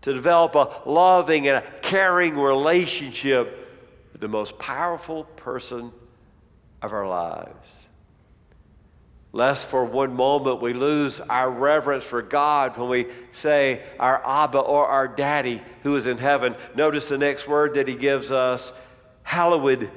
to 0.03 0.13
develop 0.13 0.55
a 0.55 0.89
loving 0.89 1.49
and 1.49 1.57
a 1.57 1.71
caring 1.81 2.37
relationship 2.39 3.67
with 4.13 4.21
the 4.21 4.29
most 4.29 4.59
powerful 4.59 5.25
person 5.25 5.91
of 6.83 6.93
our 6.93 7.09
lives 7.09 7.88
lest 9.33 9.67
for 9.67 9.85
one 9.85 10.15
moment 10.15 10.63
we 10.63 10.73
lose 10.73 11.21
our 11.21 11.51
reverence 11.51 12.05
for 12.05 12.23
God 12.23 12.77
when 12.77 12.89
we 12.89 13.07
say 13.31 13.83
our 14.01 14.23
Abba 14.27 14.59
or 14.59 14.87
our 14.87 15.07
Daddy 15.07 15.63
who 15.83 15.97
is 15.97 16.07
in 16.07 16.19
heaven. 16.19 16.57
Notice 16.75 17.09
the 17.09 17.19
next 17.19 17.47
word 17.47 17.75
that 17.75 17.89
he 17.89 17.95
gives 17.95 18.31
us 18.31 18.73
Hallowed 19.23 19.91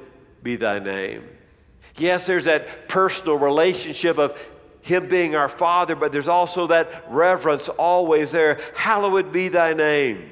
be 0.44 0.58
thy 0.58 0.80
name. 0.80 1.24
Yes, 1.96 2.26
there's 2.26 2.46
that 2.46 2.90
personal 2.90 3.38
relationship 3.38 4.18
of 4.18 4.38
him 4.82 5.08
being 5.08 5.36
our 5.36 5.48
Father, 5.48 5.96
but 5.96 6.12
there's 6.12 6.28
also 6.28 6.68
that 6.68 7.06
reverence 7.10 7.70
always 7.70 8.32
there. 8.32 8.60
Hallowed 8.76 9.32
be 9.32 9.48
thy 9.48 9.74
name. 9.74 10.30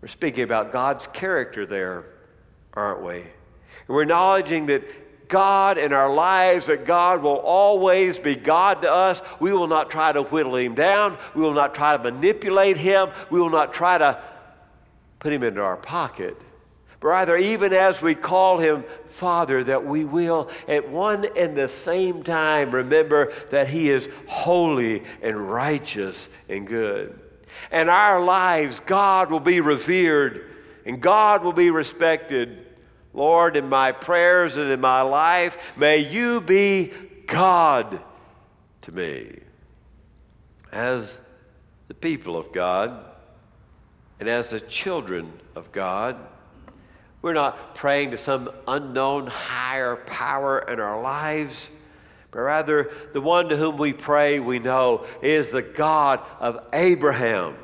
We're 0.00 0.08
speaking 0.08 0.44
about 0.44 0.72
God's 0.72 1.06
character 1.08 1.66
there, 1.66 2.06
aren't 2.72 3.02
we? 3.02 3.24
we're 3.86 4.02
acknowledging 4.02 4.66
that 4.66 4.84
God 5.28 5.78
in 5.78 5.92
our 5.92 6.12
lives, 6.12 6.66
that 6.66 6.84
God 6.84 7.22
will 7.22 7.38
always 7.38 8.18
be 8.18 8.34
God 8.34 8.82
to 8.82 8.90
us. 8.90 9.22
We 9.40 9.52
will 9.52 9.66
not 9.66 9.90
try 9.90 10.12
to 10.12 10.22
whittle 10.22 10.56
him 10.56 10.74
down. 10.74 11.18
We 11.34 11.42
will 11.42 11.54
not 11.54 11.74
try 11.74 11.96
to 11.96 12.02
manipulate 12.02 12.76
him. 12.76 13.10
We 13.30 13.40
will 13.40 13.50
not 13.50 13.72
try 13.72 13.98
to 13.98 14.22
put 15.18 15.32
him 15.32 15.42
into 15.42 15.60
our 15.60 15.76
pocket. 15.76 16.36
But 17.00 17.08
rather, 17.08 17.36
even 17.36 17.72
as 17.72 18.00
we 18.00 18.14
call 18.14 18.58
him 18.58 18.84
Father, 19.10 19.62
that 19.64 19.84
we 19.84 20.04
will 20.04 20.50
at 20.66 20.88
one 20.88 21.26
and 21.36 21.56
the 21.56 21.68
same 21.68 22.22
time 22.22 22.70
remember 22.70 23.32
that 23.50 23.68
he 23.68 23.90
is 23.90 24.08
holy 24.26 25.04
and 25.22 25.36
righteous 25.36 26.28
and 26.48 26.66
good. 26.66 27.20
And 27.70 27.90
our 27.90 28.22
lives, 28.22 28.80
God 28.80 29.30
will 29.30 29.40
be 29.40 29.60
revered 29.60 30.50
and 30.86 31.00
God 31.00 31.44
will 31.44 31.52
be 31.52 31.70
respected 31.70 32.66
Lord, 33.14 33.56
in 33.56 33.68
my 33.68 33.92
prayers 33.92 34.56
and 34.56 34.70
in 34.70 34.80
my 34.80 35.02
life, 35.02 35.56
may 35.76 35.98
you 35.98 36.40
be 36.40 36.92
God 37.26 38.00
to 38.82 38.92
me. 38.92 39.38
As 40.72 41.20
the 41.86 41.94
people 41.94 42.36
of 42.36 42.52
God 42.52 43.04
and 44.18 44.28
as 44.28 44.50
the 44.50 44.60
children 44.60 45.32
of 45.54 45.70
God, 45.70 46.16
we're 47.22 47.32
not 47.32 47.76
praying 47.76 48.10
to 48.10 48.16
some 48.16 48.50
unknown 48.68 49.28
higher 49.28 49.96
power 49.96 50.58
in 50.58 50.80
our 50.80 51.00
lives, 51.00 51.70
but 52.32 52.40
rather 52.40 52.90
the 53.12 53.20
one 53.20 53.48
to 53.48 53.56
whom 53.56 53.78
we 53.78 53.92
pray, 53.92 54.40
we 54.40 54.58
know, 54.58 55.06
is 55.22 55.50
the 55.50 55.62
God 55.62 56.20
of 56.40 56.66
Abraham, 56.72 57.54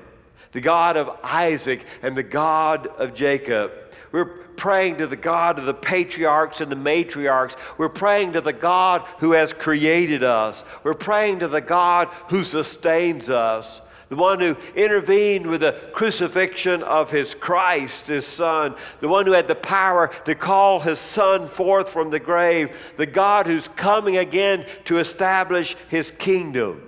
the 0.53 0.61
God 0.61 0.97
of 0.97 1.11
Isaac, 1.23 1.85
and 2.03 2.17
the 2.17 2.23
God 2.23 2.87
of 2.87 3.13
Jacob. 3.13 3.73
We're 4.13 4.47
praying 4.61 4.99
to 4.99 5.07
the 5.07 5.17
God 5.17 5.59
of 5.59 5.65
the 5.65 5.73
patriarchs 5.73 6.61
and 6.61 6.71
the 6.71 6.77
matriarchs. 6.77 7.57
We're 7.79 7.89
praying 7.89 8.35
to 8.35 8.43
the 8.43 8.53
God 8.53 9.09
who 9.19 9.33
has 9.33 9.55
created 9.55 10.23
us. 10.23 10.65
We're 10.85 10.93
praying 10.93 11.39
to 11.39 11.49
the 11.49 11.63
God 11.63 12.09
who 12.29 12.45
sustains 12.45 13.31
us. 13.31 13.81
The 14.11 14.17
one 14.17 14.39
who 14.39 14.59
intervened 14.75 15.47
with 15.47 15.63
the 15.63 15.81
crucifixion 15.95 16.83
of 16.83 17.11
his 17.11 17.35
Christ, 17.35 18.09
his 18.09 18.27
Son. 18.27 18.75
The 19.01 19.09
one 19.09 19.25
who 19.25 19.33
had 19.33 19.49
the 19.49 19.55
power 19.55 20.09
to 20.27 20.35
call 20.35 20.81
his 20.81 20.99
Son 20.99 21.49
forth 21.49 21.89
from 21.89 22.11
the 22.11 22.21
grave. 22.21 22.95
The 22.99 23.07
God 23.07 23.47
who's 23.47 23.67
coming 23.69 24.19
again 24.19 24.67
to 24.85 24.99
establish 24.99 25.75
his 25.89 26.11
kingdom. 26.11 26.83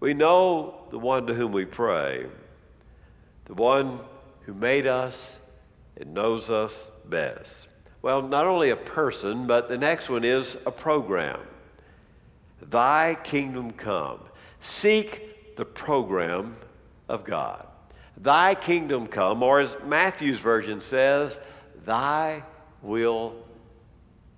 We 0.00 0.12
know 0.12 0.86
the 0.90 0.98
one 0.98 1.28
to 1.28 1.34
whom 1.34 1.52
we 1.52 1.66
pray, 1.66 2.26
the 3.44 3.54
one 3.54 4.00
who 4.40 4.54
made 4.54 4.88
us 4.88 5.36
and 5.96 6.14
knows 6.14 6.50
us 6.50 6.90
best. 7.04 7.68
Well, 8.00 8.22
not 8.22 8.46
only 8.46 8.70
a 8.70 8.76
person, 8.76 9.46
but 9.46 9.68
the 9.68 9.78
next 9.78 10.08
one 10.08 10.24
is 10.24 10.56
a 10.66 10.70
program. 10.70 11.40
Thy 12.60 13.16
kingdom 13.22 13.70
come. 13.72 14.20
Seek 14.60 15.56
the 15.56 15.64
program 15.64 16.56
of 17.08 17.24
God. 17.24 17.66
Thy 18.16 18.54
kingdom 18.54 19.06
come, 19.06 19.42
or 19.42 19.60
as 19.60 19.76
Matthew's 19.84 20.38
version 20.38 20.80
says, 20.80 21.38
Thy 21.84 22.42
will 22.82 23.34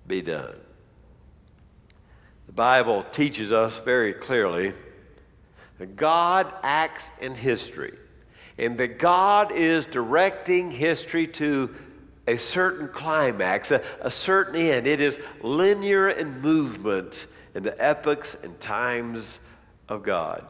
be 0.07 0.21
done. 0.21 0.55
The 2.47 2.53
Bible 2.53 3.03
teaches 3.11 3.51
us 3.51 3.79
very 3.79 4.13
clearly 4.13 4.73
that 5.77 5.95
God 5.95 6.51
acts 6.63 7.11
in 7.19 7.35
history 7.35 7.97
and 8.57 8.77
that 8.77 8.99
God 8.99 9.51
is 9.51 9.85
directing 9.85 10.71
history 10.71 11.27
to 11.27 11.73
a 12.27 12.37
certain 12.37 12.87
climax, 12.87 13.71
a, 13.71 13.81
a 14.01 14.09
certain 14.09 14.55
end. 14.55 14.87
It 14.87 15.01
is 15.01 15.19
linear 15.41 16.09
in 16.09 16.41
movement 16.41 17.27
in 17.53 17.63
the 17.63 17.79
epochs 17.83 18.35
and 18.41 18.59
times 18.59 19.39
of 19.87 20.03
God. 20.03 20.45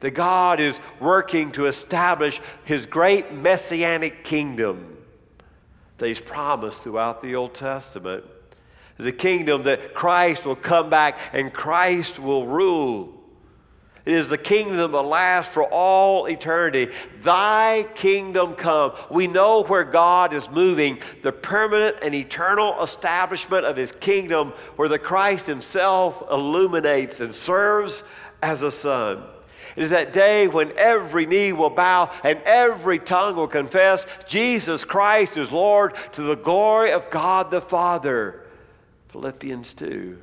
That 0.00 0.12
God 0.12 0.60
is 0.60 0.78
working 1.00 1.50
to 1.52 1.66
establish 1.66 2.40
his 2.64 2.86
great 2.86 3.32
messianic 3.32 4.24
kingdom 4.24 4.96
that 5.98 6.06
he's 6.06 6.20
promised 6.20 6.82
throughout 6.82 7.22
the 7.22 7.34
Old 7.34 7.54
Testament. 7.54 8.24
Is 8.98 9.06
a 9.06 9.12
kingdom 9.12 9.64
that 9.64 9.94
Christ 9.94 10.44
will 10.44 10.56
come 10.56 10.90
back 10.90 11.20
and 11.32 11.52
Christ 11.52 12.18
will 12.18 12.46
rule. 12.46 13.14
It 14.08 14.14
is 14.14 14.30
the 14.30 14.38
kingdom 14.38 14.78
that 14.78 14.88
will 14.88 15.06
last 15.06 15.52
for 15.52 15.64
all 15.64 16.24
eternity. 16.24 16.90
Thy 17.22 17.84
kingdom 17.94 18.54
come. 18.54 18.92
We 19.10 19.26
know 19.26 19.64
where 19.64 19.84
God 19.84 20.32
is 20.32 20.48
moving, 20.48 21.02
the 21.20 21.30
permanent 21.30 21.98
and 22.00 22.14
eternal 22.14 22.82
establishment 22.82 23.66
of 23.66 23.76
his 23.76 23.92
kingdom, 23.92 24.54
where 24.76 24.88
the 24.88 24.98
Christ 24.98 25.46
himself 25.46 26.22
illuminates 26.30 27.20
and 27.20 27.34
serves 27.34 28.02
as 28.42 28.62
a 28.62 28.70
sun. 28.70 29.24
It 29.76 29.82
is 29.82 29.90
that 29.90 30.14
day 30.14 30.48
when 30.48 30.72
every 30.78 31.26
knee 31.26 31.52
will 31.52 31.68
bow 31.68 32.10
and 32.24 32.40
every 32.46 32.98
tongue 32.98 33.36
will 33.36 33.46
confess 33.46 34.06
Jesus 34.26 34.84
Christ 34.84 35.36
is 35.36 35.52
Lord 35.52 35.94
to 36.12 36.22
the 36.22 36.34
glory 36.34 36.92
of 36.92 37.10
God 37.10 37.50
the 37.50 37.60
Father. 37.60 38.46
Philippians 39.08 39.74
2. 39.74 40.18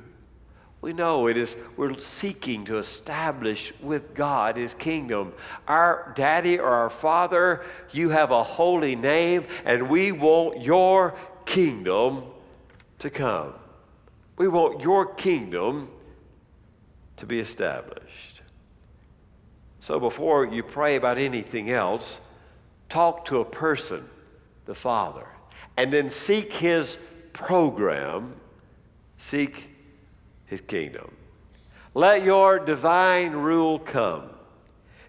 We 0.80 0.92
know 0.92 1.26
it 1.26 1.36
is, 1.36 1.56
we're 1.76 1.98
seeking 1.98 2.64
to 2.66 2.78
establish 2.78 3.72
with 3.80 4.14
God 4.14 4.56
His 4.56 4.74
kingdom. 4.74 5.32
Our 5.66 6.12
daddy 6.14 6.58
or 6.58 6.68
our 6.68 6.90
father, 6.90 7.64
you 7.92 8.10
have 8.10 8.30
a 8.30 8.42
holy 8.42 8.94
name, 8.94 9.46
and 9.64 9.88
we 9.88 10.12
want 10.12 10.62
your 10.62 11.16
kingdom 11.44 12.24
to 12.98 13.10
come. 13.10 13.54
We 14.36 14.48
want 14.48 14.82
your 14.82 15.06
kingdom 15.14 15.90
to 17.16 17.26
be 17.26 17.40
established. 17.40 18.42
So 19.80 19.98
before 19.98 20.44
you 20.46 20.62
pray 20.62 20.96
about 20.96 21.16
anything 21.16 21.70
else, 21.70 22.20
talk 22.88 23.24
to 23.26 23.40
a 23.40 23.44
person, 23.44 24.08
the 24.66 24.74
Father, 24.74 25.26
and 25.76 25.92
then 25.92 26.10
seek 26.10 26.52
His 26.52 26.98
program, 27.32 28.34
seek 29.16 29.75
his 30.46 30.60
kingdom. 30.60 31.14
Let 31.94 32.22
your 32.22 32.58
divine 32.58 33.32
rule 33.32 33.78
come. 33.78 34.30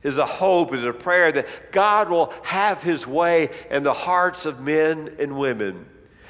Is 0.04 0.18
a 0.18 0.26
hope, 0.26 0.74
is 0.74 0.84
a 0.84 0.94
prayer 0.94 1.32
that 1.32 1.72
God 1.72 2.10
will 2.10 2.32
have 2.44 2.84
his 2.84 3.06
way 3.06 3.50
in 3.70 3.84
the 3.84 3.94
hearts 3.94 4.46
of 4.46 4.62
men 4.62 5.16
and 5.20 5.38
women. 5.38 5.88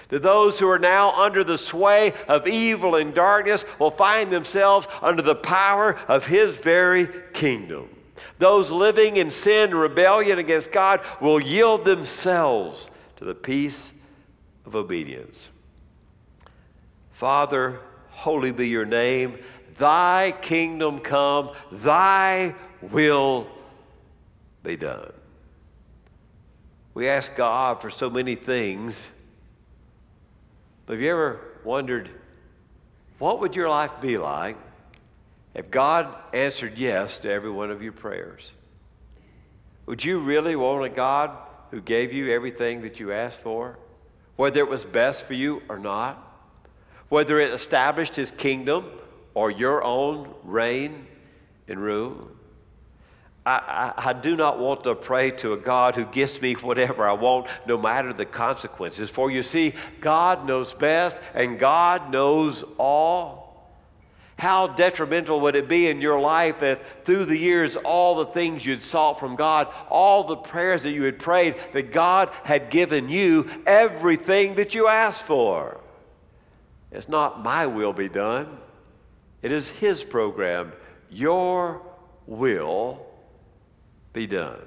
That 0.09 0.23
those 0.23 0.57
who 0.57 0.69
are 0.69 0.79
now 0.79 1.11
under 1.11 1.43
the 1.43 1.57
sway 1.57 2.13
of 2.27 2.47
evil 2.47 2.95
and 2.95 3.13
darkness 3.13 3.65
will 3.77 3.91
find 3.91 4.31
themselves 4.31 4.87
under 5.01 5.21
the 5.21 5.35
power 5.35 5.95
of 6.07 6.25
his 6.25 6.55
very 6.55 7.07
kingdom. 7.33 7.89
Those 8.39 8.71
living 8.71 9.17
in 9.17 9.29
sin 9.29 9.75
rebellion 9.75 10.39
against 10.39 10.71
God 10.71 11.01
will 11.21 11.41
yield 11.41 11.85
themselves 11.85 12.89
to 13.17 13.25
the 13.25 13.35
peace 13.35 13.93
of 14.65 14.75
obedience. 14.75 15.49
Father, 17.11 17.79
holy 18.17 18.51
be 18.51 18.67
your 18.67 18.85
name. 18.85 19.37
Thy 19.77 20.33
kingdom 20.41 20.99
come, 20.99 21.51
thy 21.71 22.55
will 22.81 23.47
be 24.63 24.75
done. 24.75 25.13
We 26.95 27.07
ask 27.07 27.35
God 27.35 27.79
for 27.79 27.91
so 27.91 28.09
many 28.09 28.33
things, 28.33 29.11
but 30.87 30.93
have 30.93 31.01
you 31.01 31.11
ever 31.11 31.41
wondered 31.63 32.09
what 33.19 33.39
would 33.39 33.55
your 33.55 33.69
life 33.69 34.01
be 34.01 34.17
like 34.17 34.57
if 35.53 35.69
God 35.69 36.07
answered 36.33 36.79
yes 36.79 37.19
to 37.19 37.31
every 37.31 37.51
one 37.51 37.69
of 37.69 37.83
your 37.83 37.93
prayers? 37.93 38.51
Would 39.85 40.03
you 40.03 40.21
really 40.21 40.55
want 40.55 40.83
a 40.83 40.89
God 40.89 41.37
who 41.69 41.81
gave 41.81 42.13
you 42.13 42.33
everything 42.33 42.81
that 42.81 42.99
you 42.99 43.11
asked 43.11 43.41
for, 43.41 43.77
whether 44.37 44.59
it 44.59 44.69
was 44.69 44.85
best 44.85 45.25
for 45.25 45.35
you 45.35 45.61
or 45.69 45.77
not? 45.77 46.26
Whether 47.09 47.39
it 47.39 47.53
established 47.53 48.15
his 48.15 48.31
kingdom 48.31 48.85
or 49.33 49.51
your 49.51 49.83
own 49.83 50.33
reign 50.43 51.07
and 51.67 51.79
rule. 51.79 52.31
I, 53.45 53.93
I, 53.97 54.09
I, 54.09 54.13
do 54.13 54.35
not 54.35 54.59
want 54.59 54.83
to 54.83 54.93
pray 54.93 55.31
to 55.31 55.53
a 55.53 55.57
God 55.57 55.95
who 55.95 56.03
gives 56.05 56.41
me 56.41 56.53
whatever 56.55 57.07
I 57.07 57.13
want, 57.13 57.47
no 57.65 57.77
matter 57.77 58.11
the 58.11 58.25
consequences. 58.25 59.09
For 59.09 59.31
you 59.31 59.41
see, 59.41 59.73
God 60.01 60.45
knows 60.45 60.73
best 60.73 61.17
and 61.33 61.57
God 61.57 62.11
knows 62.11 62.65
all. 62.77 63.47
How 64.37 64.67
detrimental 64.67 65.39
would 65.41 65.55
it 65.55 65.69
be 65.69 65.87
in 65.87 66.01
your 66.01 66.19
life 66.19 66.61
if 66.61 66.79
through 67.05 67.25
the 67.25 67.37
years 67.37 67.75
all 67.77 68.15
the 68.15 68.25
things 68.25 68.65
you'd 68.65 68.81
sought 68.81 69.19
from 69.19 69.35
God, 69.35 69.73
all 69.89 70.25
the 70.25 70.35
prayers 70.35 70.83
that 70.83 70.91
you 70.91 71.03
had 71.03 71.17
prayed, 71.17 71.55
that 71.73 71.91
God 71.91 72.29
had 72.43 72.69
given 72.69 73.07
you 73.07 73.47
everything 73.65 74.55
that 74.55 74.75
you 74.75 74.87
asked 74.87 75.23
for? 75.23 75.79
It's 76.97 77.07
not 77.07 77.43
my 77.43 77.67
will 77.67 77.93
be 77.93 78.09
done, 78.09 78.57
it 79.43 79.51
is 79.51 79.69
His 79.69 80.03
program. 80.03 80.71
Your 81.11 81.83
will 82.25 83.05
be 84.13 84.25
done. 84.25 84.59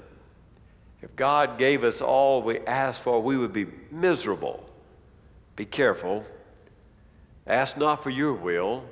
If 1.02 1.16
God 1.16 1.58
gave 1.58 1.82
us 1.82 2.00
all 2.00 2.40
we 2.40 2.60
asked 2.60 3.02
for, 3.02 3.20
we 3.20 3.36
would 3.36 3.52
be 3.52 3.66
miserable. 3.90 4.64
Be 5.56 5.64
careful. 5.64 6.24
Ask 7.48 7.76
not 7.76 8.00
for 8.00 8.10
your 8.10 8.32
will, 8.32 8.84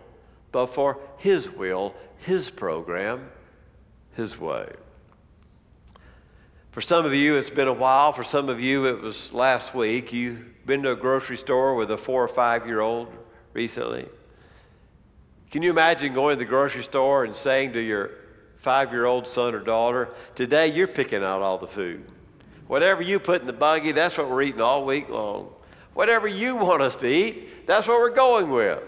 but 0.50 0.66
for 0.66 0.98
His 1.18 1.48
will, 1.48 1.94
His 2.18 2.50
program, 2.50 3.30
His 4.16 4.36
way. 4.38 4.68
For 6.72 6.80
some 6.80 7.06
of 7.06 7.14
you, 7.14 7.36
it's 7.36 7.50
been 7.50 7.68
a 7.68 7.72
while. 7.72 8.12
For 8.12 8.24
some 8.24 8.48
of 8.48 8.60
you, 8.60 8.86
it 8.86 9.00
was 9.00 9.32
last 9.32 9.76
week. 9.76 10.12
You've 10.12 10.66
been 10.66 10.82
to 10.82 10.90
a 10.90 10.96
grocery 10.96 11.36
store 11.36 11.76
with 11.76 11.92
a 11.92 11.96
four 11.96 12.24
or 12.24 12.28
five 12.28 12.66
year 12.66 12.80
old 12.80 13.08
recently. 13.58 14.06
Can 15.50 15.62
you 15.62 15.70
imagine 15.70 16.14
going 16.14 16.36
to 16.36 16.38
the 16.38 16.48
grocery 16.48 16.84
store 16.84 17.24
and 17.24 17.34
saying 17.34 17.72
to 17.72 17.80
your 17.80 18.10
five 18.58 18.92
year 18.92 19.04
old 19.04 19.26
son 19.26 19.52
or 19.52 19.58
daughter, 19.58 20.10
Today 20.36 20.68
you're 20.68 20.86
picking 20.86 21.24
out 21.24 21.42
all 21.42 21.58
the 21.58 21.66
food. 21.66 22.04
Whatever 22.68 23.02
you 23.02 23.18
put 23.18 23.40
in 23.40 23.48
the 23.48 23.52
buggy, 23.52 23.90
that's 23.90 24.16
what 24.16 24.30
we're 24.30 24.42
eating 24.42 24.60
all 24.60 24.84
week 24.84 25.08
long. 25.08 25.48
Whatever 25.94 26.28
you 26.28 26.54
want 26.54 26.82
us 26.82 26.94
to 26.96 27.08
eat, 27.08 27.66
that's 27.66 27.88
what 27.88 27.98
we're 27.98 28.14
going 28.14 28.48
with. 28.48 28.80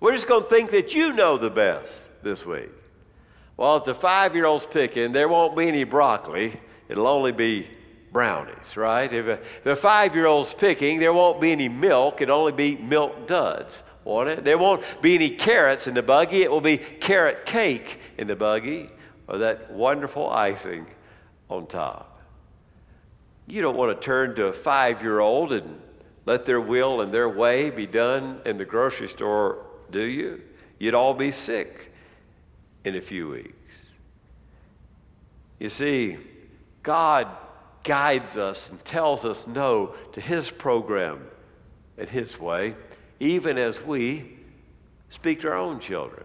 We're 0.00 0.12
just 0.12 0.26
going 0.26 0.44
to 0.44 0.48
think 0.48 0.70
that 0.70 0.94
you 0.94 1.12
know 1.12 1.36
the 1.36 1.50
best 1.50 2.08
this 2.22 2.46
week. 2.46 2.70
Well, 3.58 3.76
if 3.76 3.84
the 3.84 3.94
five 3.94 4.34
year 4.34 4.46
old's 4.46 4.64
picking, 4.64 5.12
there 5.12 5.28
won't 5.28 5.54
be 5.54 5.68
any 5.68 5.84
broccoli, 5.84 6.58
it'll 6.88 7.06
only 7.06 7.32
be 7.32 7.68
brownies, 8.12 8.76
right? 8.76 9.12
If 9.12 9.40
a 9.66 9.76
five 9.76 10.14
year 10.14 10.26
old's 10.26 10.54
picking, 10.54 11.00
there 11.00 11.12
won't 11.12 11.40
be 11.40 11.52
any 11.52 11.68
milk, 11.68 12.20
it'll 12.20 12.38
only 12.38 12.52
be 12.52 12.76
milk 12.76 13.26
duds, 13.26 13.82
it? 14.04 14.44
There 14.44 14.58
won't 14.58 14.82
be 15.02 15.14
any 15.14 15.30
carrots 15.30 15.86
in 15.86 15.94
the 15.94 16.02
buggy, 16.02 16.42
it 16.42 16.50
will 16.50 16.60
be 16.60 16.78
carrot 16.78 17.46
cake 17.46 17.98
in 18.18 18.26
the 18.26 18.36
buggy 18.36 18.90
or 19.28 19.38
that 19.38 19.70
wonderful 19.70 20.28
icing 20.28 20.86
on 21.48 21.66
top. 21.66 22.20
You 23.46 23.62
don't 23.62 23.76
want 23.76 23.98
to 23.98 24.04
turn 24.04 24.34
to 24.36 24.46
a 24.46 24.52
five 24.52 25.02
year 25.02 25.20
old 25.20 25.52
and 25.52 25.80
let 26.26 26.46
their 26.46 26.60
will 26.60 27.00
and 27.00 27.12
their 27.12 27.28
way 27.28 27.70
be 27.70 27.86
done 27.86 28.40
in 28.44 28.56
the 28.56 28.64
grocery 28.64 29.08
store, 29.08 29.66
do 29.90 30.02
you? 30.02 30.42
You'd 30.78 30.94
all 30.94 31.14
be 31.14 31.32
sick 31.32 31.92
in 32.84 32.96
a 32.96 33.00
few 33.00 33.28
weeks. 33.28 33.88
You 35.58 35.68
see, 35.68 36.16
God 36.82 37.28
guides 37.82 38.36
us 38.36 38.70
and 38.70 38.82
tells 38.84 39.24
us 39.24 39.46
no 39.46 39.94
to 40.12 40.20
His 40.20 40.50
program 40.50 41.26
and 41.98 42.08
His 42.08 42.38
way, 42.38 42.74
even 43.20 43.58
as 43.58 43.80
we 43.82 44.38
speak 45.10 45.40
to 45.40 45.48
our 45.48 45.56
own 45.56 45.78
children. 45.78 46.24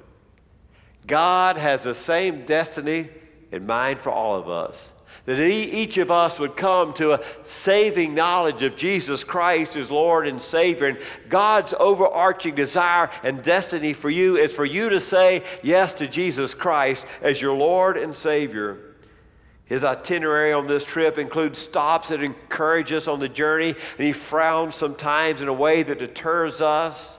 God 1.06 1.58
has 1.58 1.84
the 1.84 1.94
same 1.94 2.46
destiny 2.46 3.10
in 3.52 3.66
mind 3.68 4.00
for 4.00 4.12
all 4.12 4.36
of 4.36 4.50
us. 4.50 4.90
That 5.26 5.40
each 5.40 5.98
of 5.98 6.12
us 6.12 6.40
would 6.40 6.56
come 6.56 6.94
to 6.94 7.14
a 7.14 7.24
saving 7.44 8.14
knowledge 8.14 8.64
of 8.64 8.76
Jesus 8.76 9.24
Christ 9.24 9.76
as 9.76 9.90
Lord 9.90 10.28
and 10.28 10.42
Savior. 10.42 10.88
And 10.88 11.00
God's 11.30 11.74
overarching 11.80 12.54
desire 12.54 13.10
and 13.24 13.42
destiny 13.42 13.94
for 13.94 14.10
you 14.10 14.38
is 14.38 14.54
for 14.54 14.66
you 14.66 14.90
to 14.90 15.00
say 15.00 15.44
yes 15.64 15.94
to 15.96 16.08
Jesus 16.08 16.54
Christ 16.54 17.06
as 17.22 17.42
your 17.42 17.56
Lord 17.56 17.98
and 17.98 18.14
Savior. 18.14 18.85
His 19.66 19.84
itinerary 19.84 20.54
on 20.54 20.68
this 20.68 20.86
trip 20.86 21.18
includes 21.18 21.58
stops 21.58 22.10
that 22.10 22.22
encourage 22.22 22.94
us 22.94 23.08
on 23.08 23.20
the 23.20 23.30
journey, 23.30 23.70
and 23.98 24.06
he 24.06 24.14
frowns 24.14 24.76
sometimes 24.76 25.42
in 25.42 25.48
a 25.48 25.54
way 25.54 25.82
that 25.82 26.00
deters 26.00 26.62
us. 26.62 27.18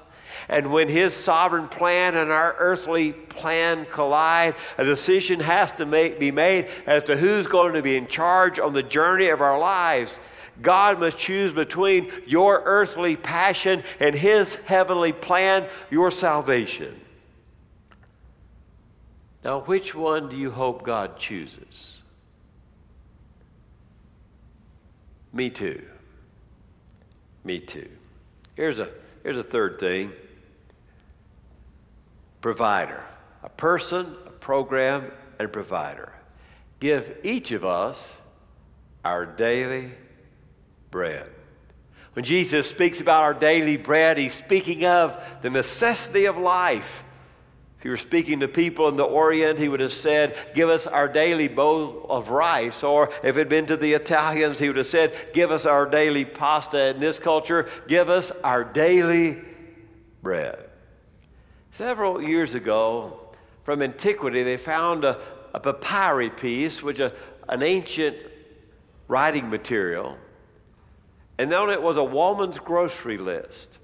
And 0.48 0.70
when 0.70 0.88
his 0.88 1.12
sovereign 1.12 1.66
plan 1.66 2.14
and 2.14 2.30
our 2.30 2.54
earthly 2.59 3.12
plan 3.12 3.85
collide, 3.90 4.54
a 4.78 4.85
decision 4.85 5.40
has 5.40 5.72
to 5.74 5.87
make, 5.87 6.20
be 6.20 6.30
made 6.30 6.68
as 6.87 7.02
to 7.04 7.16
who's 7.16 7.48
going 7.48 7.74
to 7.74 7.82
be 7.82 7.96
in 7.96 8.06
charge 8.06 8.61
on 8.61 8.72
the 8.72 8.82
journey 8.82 9.26
of 9.28 9.40
our 9.40 9.59
lives. 9.59 10.20
God 10.62 11.00
must 11.00 11.18
choose 11.18 11.52
between 11.52 12.12
your 12.26 12.62
earthly 12.64 13.16
passion 13.16 13.82
and 13.98 14.14
his 14.14 14.54
heavenly 14.54 15.12
plan, 15.12 15.68
your 15.90 16.12
salvation. 16.12 17.00
Now, 19.42 19.61
which 19.61 19.94
one 19.94 20.28
do 20.28 20.38
you 20.38 20.52
hope 20.52 20.85
God 20.85 21.18
chooses? 21.18 21.95
Me 25.37 25.51
too. 25.51 25.83
Me 27.44 27.61
too. 27.61 27.90
Here's 28.55 28.81
a, 28.81 28.88
here's 29.22 29.37
a 29.37 29.42
third 29.42 29.79
thing 29.79 30.12
provider 32.40 33.05
a 33.42 33.51
person, 33.51 34.16
a 34.25 34.31
program, 34.31 35.12
and 35.38 35.46
a 35.46 35.49
provider. 35.49 36.11
Give 36.81 37.18
each 37.22 37.53
of 37.53 37.66
us 37.66 38.18
our 39.05 39.27
daily 39.27 39.92
bread. 40.90 41.29
When 42.14 42.25
Jesus 42.25 42.68
speaks 42.68 43.03
about 43.03 43.22
our 43.22 43.35
daily 43.35 43.77
bread, 43.77 44.16
he's 44.16 44.33
speaking 44.33 44.87
of 44.87 45.22
the 45.42 45.51
necessity 45.51 46.25
of 46.25 46.38
life. 46.38 47.05
If 47.77 47.83
he 47.83 47.89
were 47.89 47.97
speaking 47.97 48.41
to 48.41 48.49
people 48.49 48.89
in 48.89 48.97
the 48.97 49.05
Orient, 49.05 49.59
he 49.59 49.69
would 49.69 49.81
have 49.81 49.93
said, 49.93 50.37
Give 50.55 50.69
us 50.69 50.87
our 50.87 51.09
daily 51.09 51.49
bowl 51.49 52.07
of 52.09 52.31
rice. 52.31 52.83
Or 52.83 53.11
if 53.23 53.37
it 53.37 53.41
had 53.41 53.49
been 53.49 53.67
to 53.67 53.77
the 53.77 53.93
Italians, 53.93 54.59
he 54.59 54.69
would 54.69 54.79
have 54.79 54.87
said, 54.87 55.15
Give 55.35 55.53
us 55.53 55.67
our 55.67 55.87
daily 55.87 56.25
pasta. 56.25 56.95
In 56.95 57.01
this 57.01 57.19
culture, 57.19 57.69
give 57.87 58.09
us 58.09 58.33
our 58.43 58.65
daily 58.65 59.43
bread. 60.23 60.71
Several 61.71 62.23
years 62.23 62.55
ago, 62.55 63.21
from 63.62 63.83
antiquity, 63.83 64.43
they 64.43 64.57
found 64.57 65.05
a, 65.05 65.21
a 65.53 65.61
papyri 65.61 66.31
piece, 66.31 66.83
which 66.83 67.01
is 67.01 67.12
an 67.49 67.62
ancient 67.62 68.17
writing 69.09 69.51
material, 69.51 70.17
and 71.39 71.53
on 71.53 71.71
it 71.71 71.83
was 71.83 71.97
a 71.97 72.05
woman's 72.05 72.59
grocery 72.59 73.19
list. 73.19 73.79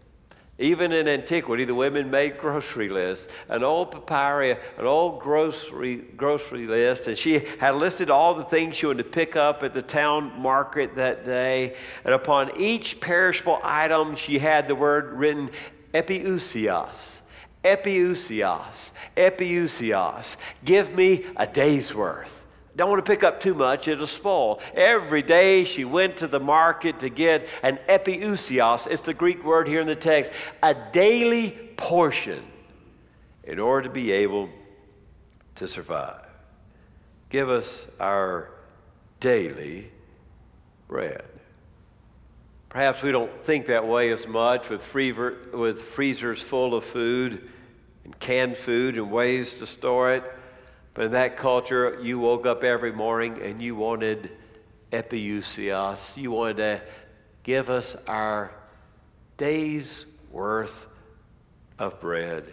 Even 0.63 0.93
in 0.93 1.09
antiquity, 1.09 1.65
the 1.65 1.75
women 1.75 2.09
made 2.09 2.39
grocery 2.39 2.89
lists, 2.89 3.27
an 3.49 3.65
old 3.65 3.91
papyri, 3.91 4.53
an 4.79 4.87
old 4.87 5.19
grocery, 5.19 5.97
grocery 5.97 6.69
list, 6.69 7.09
and 7.09 7.19
she 7.19 7.41
had 7.59 7.75
listed 7.75 8.11
all 8.11 8.33
the 8.33 8.45
things 8.45 8.77
she 8.77 8.87
wanted 8.87 9.03
to 9.03 9.09
pick 9.09 9.35
up 9.35 9.65
at 9.65 9.75
the 9.75 9.83
town 9.83 10.41
market 10.41 10.95
that 10.95 11.25
day. 11.25 11.75
And 12.05 12.15
upon 12.15 12.57
each 12.57 13.01
perishable 13.01 13.59
item, 13.65 14.15
she 14.15 14.39
had 14.39 14.69
the 14.69 14.77
word 14.77 15.13
written 15.15 15.51
epiousios, 15.93 17.23
Epiousios, 17.65 18.93
epiousios. 19.17 20.37
Give 20.65 20.95
me 20.95 21.25
a 21.37 21.47
day's 21.47 21.93
worth. 21.93 22.42
Don't 22.75 22.89
want 22.89 23.05
to 23.05 23.11
pick 23.11 23.23
up 23.23 23.41
too 23.41 23.55
much, 23.55 23.87
it'll 23.87 24.07
spoil. 24.07 24.61
Every 24.75 25.23
day 25.23 25.65
she 25.65 25.85
went 25.85 26.17
to 26.19 26.27
the 26.27 26.41
market 26.41 27.01
to 27.01 27.11
get 27.11 27.47
an 27.63 27.79
epiousios. 27.89 28.87
It's 28.87 29.03
the 29.03 29.13
Greek 29.13 29.45
word 29.45 29.69
here 29.69 29.81
in 29.81 29.87
the 29.87 29.97
text, 29.97 30.33
a 30.63 30.75
daily 30.75 31.51
portion 31.77 32.43
in 33.45 33.59
order 33.59 33.89
to 33.89 33.93
be 33.93 34.13
able 34.13 34.49
to 35.57 35.67
survive. 35.67 36.25
Give 37.29 37.51
us 37.51 37.89
our 38.01 38.51
daily 39.21 39.91
bread. 40.89 41.25
Perhaps 42.71 43.03
we 43.03 43.13
don't 43.13 43.45
think 43.45 43.67
that 43.67 43.87
way 43.87 44.11
as 44.13 44.27
much 44.27 44.71
with, 44.71 44.95
with 45.53 45.83
freezers 45.83 46.41
full 46.41 46.75
of 46.75 46.85
food 46.85 47.49
and 48.05 48.19
canned 48.19 48.57
food 48.57 48.97
and 48.97 49.11
ways 49.11 49.55
to 49.55 49.67
store 49.67 50.15
it. 50.15 50.25
But 50.95 51.07
in 51.07 51.13
that 51.13 51.37
culture, 51.37 51.99
you 52.03 52.19
woke 52.19 52.47
up 52.47 52.65
every 52.65 52.93
morning 52.93 53.41
and 53.41 53.63
you 53.63 53.75
wanted 53.75 54.31
epiousios. 54.93 56.17
You 56.17 56.31
wanted 56.31 56.57
to 56.59 56.83
give 57.43 57.71
us 57.71 57.97
our 58.07 58.53
day's 59.37 60.05
worth 60.31 60.87
of 61.79 61.99
bread. 62.01 62.45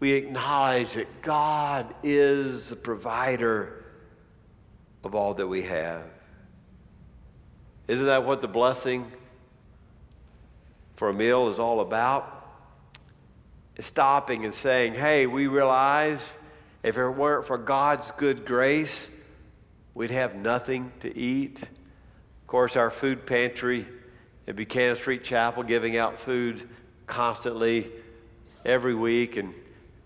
We 0.00 0.12
acknowledge 0.12 0.94
that 0.94 1.22
God 1.22 1.92
is 2.02 2.68
the 2.70 2.76
provider 2.76 3.84
of 5.02 5.14
all 5.14 5.34
that 5.34 5.46
we 5.46 5.62
have. 5.62 6.04
Isn't 7.88 8.06
that 8.06 8.24
what 8.24 8.40
the 8.40 8.48
blessing 8.48 9.10
for 10.96 11.08
a 11.10 11.14
meal 11.14 11.48
is 11.48 11.58
all 11.58 11.80
about? 11.80 12.30
Stopping 13.78 14.44
and 14.44 14.54
saying, 14.54 14.94
hey, 14.94 15.26
we 15.26 15.48
realize 15.48 16.36
if 16.84 16.98
it 16.98 17.08
weren't 17.08 17.46
for 17.46 17.56
God's 17.56 18.10
good 18.12 18.44
grace, 18.44 19.08
we'd 19.94 20.10
have 20.10 20.36
nothing 20.36 20.92
to 21.00 21.16
eat. 21.16 21.62
Of 21.62 22.46
course, 22.46 22.76
our 22.76 22.90
food 22.90 23.26
pantry 23.26 23.86
at 24.46 24.54
Buchanan 24.54 24.94
Street 24.94 25.24
Chapel 25.24 25.62
giving 25.62 25.96
out 25.96 26.18
food 26.18 26.68
constantly 27.06 27.90
every 28.64 28.94
week 28.94 29.36
and 29.36 29.54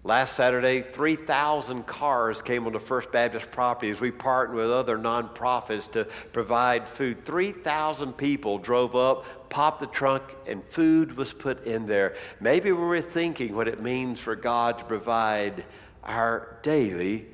Last 0.05 0.37
Saturday, 0.37 0.81
3,000 0.81 1.85
cars 1.85 2.41
came 2.41 2.67
onto 2.67 2.79
First 2.79 3.11
Baptist 3.13 3.51
property 3.51 3.91
as 3.91 4.01
we 4.01 4.11
partnered 4.11 4.57
with 4.57 4.71
other 4.71 4.97
nonprofits 4.97 5.91
to 5.93 6.05
provide 6.33 6.89
food. 6.89 7.27
3,000 7.27 8.13
people 8.15 8.59
drove 8.59 8.95
up, 8.95 9.51
popped 9.51 9.81
the 9.81 9.87
trunk, 9.87 10.37
and 10.47 10.65
food 10.65 11.17
was 11.17 11.35
put 11.35 11.67
in 11.67 11.87
there. 11.87 12.15
Maybe 12.41 12.71
we're 12.73 13.03
thinking 13.03 13.55
what 13.55 13.69
it 13.69 13.83
means 13.83 14.19
for 14.19 14.35
God 14.35 14.79
to 14.79 14.85
provide 14.85 15.67
our 16.09 16.59
daily 16.63 17.27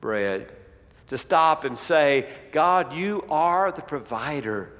bread. 0.00 0.52
To 1.08 1.18
stop 1.18 1.64
and 1.64 1.76
say, 1.76 2.28
God, 2.52 2.92
you 2.94 3.24
are 3.28 3.72
the 3.72 3.82
provider 3.82 4.70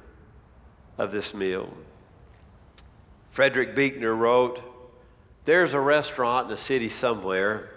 of 0.96 1.10
this 1.10 1.34
meal. 1.34 1.68
Frederick 3.32 3.74
Buechner 3.74 4.14
wrote, 4.14 4.62
there's 5.44 5.74
a 5.74 5.80
restaurant 5.80 6.44
in 6.44 6.50
the 6.50 6.56
city 6.56 6.88
somewhere, 6.88 7.70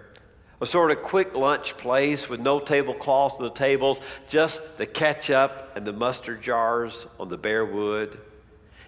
a 0.61 0.65
sort 0.65 0.91
of 0.91 1.01
quick 1.01 1.33
lunch 1.33 1.77
place 1.77 2.29
with 2.29 2.39
no 2.39 2.59
tablecloths 2.59 3.35
on 3.35 3.43
the 3.43 3.49
tables, 3.49 3.99
just 4.27 4.77
the 4.77 4.85
ketchup 4.85 5.71
and 5.75 5.87
the 5.87 5.93
mustard 5.93 6.41
jars 6.41 7.07
on 7.19 7.29
the 7.29 7.37
bare 7.37 7.65
wood. 7.65 8.19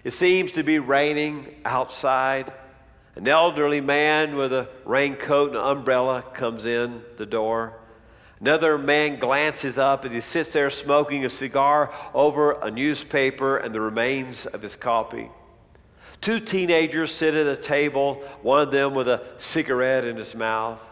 It 0.04 0.12
seems 0.12 0.52
to 0.52 0.62
be 0.62 0.78
raining 0.78 1.56
outside. 1.64 2.52
An 3.16 3.26
elderly 3.26 3.80
man 3.80 4.36
with 4.36 4.52
a 4.52 4.68
raincoat 4.84 5.50
and 5.50 5.58
umbrella 5.58 6.22
comes 6.34 6.66
in 6.66 7.02
the 7.16 7.24
door. 7.24 7.72
Another 8.40 8.76
man 8.76 9.18
glances 9.18 9.78
up 9.78 10.04
as 10.04 10.12
he 10.12 10.20
sits 10.20 10.52
there 10.52 10.68
smoking 10.68 11.24
a 11.24 11.30
cigar 11.30 11.94
over 12.12 12.52
a 12.60 12.70
newspaper 12.70 13.56
and 13.56 13.74
the 13.74 13.80
remains 13.80 14.44
of 14.44 14.60
his 14.60 14.76
coffee. 14.76 15.30
Two 16.20 16.40
teenagers 16.40 17.10
sit 17.10 17.32
at 17.32 17.46
a 17.46 17.56
table, 17.56 18.16
one 18.42 18.60
of 18.60 18.70
them 18.70 18.94
with 18.94 19.08
a 19.08 19.22
cigarette 19.38 20.04
in 20.04 20.16
his 20.16 20.34
mouth, 20.34 20.82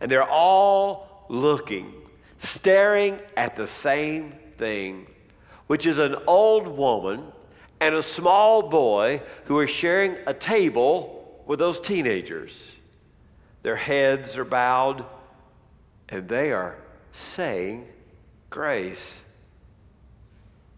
and 0.00 0.10
they're 0.10 0.22
all 0.22 1.26
looking, 1.28 1.92
staring 2.38 3.18
at 3.36 3.54
the 3.54 3.66
same 3.66 4.32
thing, 4.56 5.06
which 5.66 5.84
is 5.84 5.98
an 5.98 6.16
old 6.26 6.66
woman 6.68 7.24
and 7.80 7.94
a 7.94 8.02
small 8.02 8.62
boy 8.62 9.20
who 9.44 9.58
are 9.58 9.66
sharing 9.66 10.16
a 10.26 10.32
table 10.32 11.23
with 11.46 11.58
those 11.58 11.80
teenagers. 11.80 12.76
Their 13.62 13.76
heads 13.76 14.36
are 14.36 14.44
bowed, 14.44 15.04
and 16.08 16.28
they 16.28 16.52
are 16.52 16.76
saying 17.12 17.88
grace. 18.50 19.20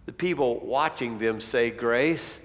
The 0.07 0.13
people 0.13 0.61
watching 0.61 1.19
them 1.19 1.41
say 1.41 1.71
grace 1.71 2.41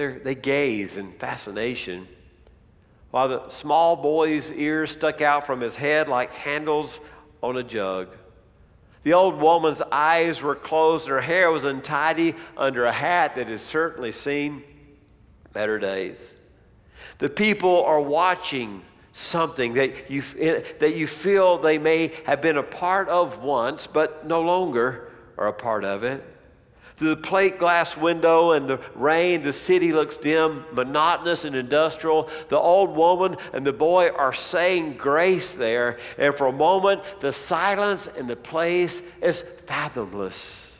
they're, 0.00 0.18
they 0.18 0.34
gaze 0.34 0.96
in 0.96 1.12
fascination, 1.12 2.08
while 3.10 3.28
the 3.28 3.48
small 3.48 3.96
boy's 3.96 4.50
ears 4.52 4.92
stuck 4.92 5.20
out 5.20 5.46
from 5.46 5.60
his 5.60 5.76
head 5.76 6.08
like 6.08 6.32
handles 6.32 7.00
on 7.42 7.56
a 7.56 7.62
jug. 7.62 8.16
The 9.02 9.14
old 9.14 9.40
woman's 9.40 9.82
eyes 9.92 10.40
were 10.42 10.54
closed, 10.54 11.04
and 11.04 11.12
her 11.12 11.20
hair 11.20 11.50
was 11.50 11.64
untidy 11.64 12.34
under 12.56 12.84
a 12.84 12.92
hat 12.92 13.36
that 13.36 13.48
had 13.48 13.60
certainly 13.60 14.12
seen 14.12 14.62
better 15.52 15.78
days. 15.78 16.34
The 17.18 17.28
people 17.28 17.84
are 17.84 18.00
watching 18.00 18.82
something 19.12 19.74
that 19.74 20.10
you, 20.10 20.22
that 20.22 20.94
you 20.94 21.06
feel 21.06 21.58
they 21.58 21.78
may 21.78 22.12
have 22.26 22.40
been 22.40 22.56
a 22.56 22.62
part 22.62 23.08
of 23.08 23.42
once, 23.42 23.86
but 23.86 24.26
no 24.26 24.40
longer 24.40 25.12
are 25.36 25.48
a 25.48 25.52
part 25.52 25.84
of 25.84 26.04
it. 26.04 26.24
Through 26.96 27.14
the 27.14 27.16
plate 27.16 27.58
glass 27.58 27.96
window 27.96 28.52
and 28.52 28.68
the 28.68 28.78
rain, 28.94 29.42
the 29.42 29.54
city 29.54 29.90
looks 29.90 30.18
dim, 30.18 30.66
monotonous, 30.74 31.46
and 31.46 31.56
industrial. 31.56 32.28
The 32.50 32.58
old 32.58 32.94
woman 32.94 33.38
and 33.54 33.66
the 33.66 33.72
boy 33.72 34.10
are 34.10 34.34
saying 34.34 34.98
grace 34.98 35.54
there, 35.54 35.98
and 36.18 36.34
for 36.34 36.48
a 36.48 36.52
moment, 36.52 37.02
the 37.20 37.32
silence 37.32 38.06
in 38.06 38.26
the 38.26 38.36
place 38.36 39.00
is 39.22 39.46
fathomless. 39.66 40.78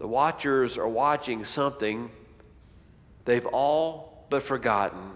The 0.00 0.08
watchers 0.08 0.76
are 0.78 0.88
watching 0.88 1.44
something 1.44 2.10
they've 3.24 3.46
all 3.46 4.26
but 4.30 4.42
forgotten, 4.42 5.12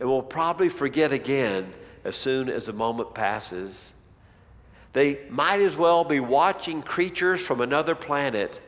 and 0.00 0.08
will 0.08 0.22
probably 0.22 0.68
forget 0.68 1.12
again 1.12 1.72
as 2.04 2.16
soon 2.16 2.48
as 2.48 2.66
the 2.66 2.72
moment 2.72 3.14
passes. 3.14 3.90
They 4.92 5.20
might 5.28 5.60
as 5.60 5.76
well 5.76 6.04
be 6.04 6.20
watching 6.20 6.82
creatures 6.82 7.40
from 7.40 7.60
another 7.60 7.94
planet. 7.94 8.60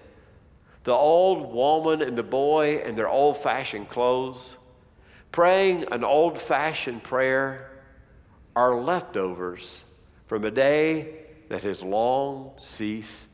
The 0.85 0.93
old 0.93 1.53
woman 1.53 2.03
and 2.03 2.17
the 2.17 2.23
boy 2.23 2.83
in 2.83 2.97
their 2.97 3.09
old 3.09 3.39
fashioned 3.39 3.89
clothes, 3.89 4.57
praying 5.33 5.87
an 5.93 6.05
old 6.05 6.39
fashioned 6.39 7.03
prayer, 7.03 7.71
are 8.57 8.75
leftovers 8.75 9.85
from 10.27 10.45
a 10.45 10.51
day 10.51 11.15
that 11.49 11.63
has 11.63 11.83
long 11.83 12.53
ceased 12.63 13.29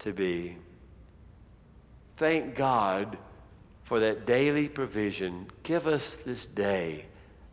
to 0.00 0.12
be. 0.12 0.56
Thank 2.16 2.54
God 2.54 3.18
for 3.88 4.00
that 4.00 4.26
daily 4.26 4.68
provision. 4.68 5.46
Give 5.62 5.86
us 5.86 6.18
this 6.26 6.44
day 6.44 7.06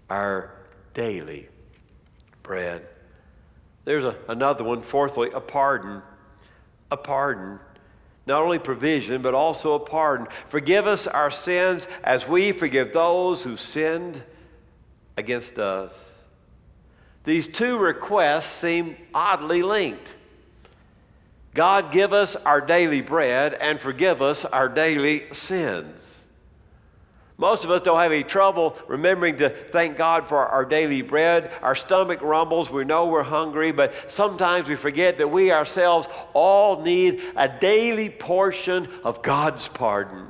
our 0.10 0.52
daily 0.94 1.48
bread. 2.44 2.86
There's 3.86 4.04
a, 4.04 4.18
another 4.28 4.66
one. 4.66 4.82
Fourthly, 4.82 5.30
a 5.34 5.40
pardon. 5.40 6.02
A 6.92 6.98
pardon. 6.98 7.58
Not 8.26 8.44
only 8.44 8.60
provision, 8.60 9.22
but 9.22 9.34
also 9.34 9.76
a 9.76 9.80
pardon. 9.80 10.28
Forgive 10.50 10.88
us 10.88 11.08
our 11.08 11.32
sins 11.32 11.88
as 12.04 12.28
we 12.28 12.52
forgive 12.52 12.92
those 12.92 13.42
who 13.42 13.56
sinned 13.56 14.22
against 15.16 15.58
us. 15.58 16.22
These 17.24 17.48
two 17.48 17.78
requests 17.78 18.52
seem 18.52 18.98
oddly 19.14 19.64
linked. 19.64 20.14
God, 21.54 21.94
give 21.94 22.12
us 22.12 22.36
our 22.36 22.60
daily 22.60 23.00
bread 23.00 23.54
and 23.54 23.80
forgive 23.80 24.22
us 24.22 24.44
our 24.44 24.68
daily 24.68 25.32
sins. 25.32 26.15
Most 27.38 27.66
of 27.66 27.72
us 27.72 27.82
don't 27.82 28.00
have 28.00 28.14
any 28.14 28.24
trouble 28.24 28.78
remembering 28.88 29.38
to 29.38 29.50
thank 29.50 29.98
God 29.98 30.26
for 30.26 30.38
our 30.38 30.64
daily 30.64 31.02
bread. 31.02 31.52
Our 31.62 31.76
stomach 31.76 32.22
rumbles, 32.22 32.72
we 32.72 32.86
know 32.86 33.08
we're 33.08 33.24
hungry, 33.24 33.74
but 33.74 33.94
sometimes 34.10 34.70
we 34.70 34.78
forget 34.78 35.18
that 35.18 35.28
we 35.28 35.52
ourselves 35.52 36.08
all 36.34 36.82
need 36.82 37.22
a 37.36 37.50
daily 37.50 38.10
portion 38.10 38.88
of 39.04 39.22
God's 39.22 39.68
pardon. 39.68 40.28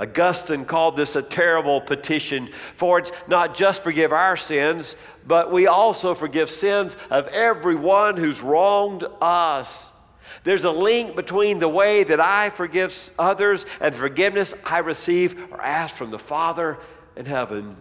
Augustine 0.00 0.64
called 0.64 0.96
this 0.96 1.16
a 1.16 1.22
terrible 1.22 1.80
petition, 1.80 2.48
for 2.76 3.00
it's 3.00 3.12
not 3.26 3.54
just 3.54 3.82
forgive 3.82 4.12
our 4.12 4.36
sins, 4.36 4.96
but 5.26 5.50
we 5.52 5.66
also 5.66 6.14
forgive 6.14 6.48
sins 6.48 6.96
of 7.10 7.26
everyone 7.28 8.16
who's 8.16 8.40
wronged 8.40 9.04
us. 9.20 9.90
There's 10.44 10.64
a 10.64 10.70
link 10.70 11.16
between 11.16 11.58
the 11.58 11.68
way 11.68 12.04
that 12.04 12.20
I 12.20 12.50
forgive 12.50 13.12
others 13.18 13.66
and 13.80 13.94
the 13.94 13.98
forgiveness 13.98 14.54
I 14.64 14.78
receive 14.78 15.52
or 15.52 15.60
ask 15.60 15.96
from 15.96 16.10
the 16.10 16.18
Father 16.18 16.78
in 17.16 17.26
heaven. 17.26 17.76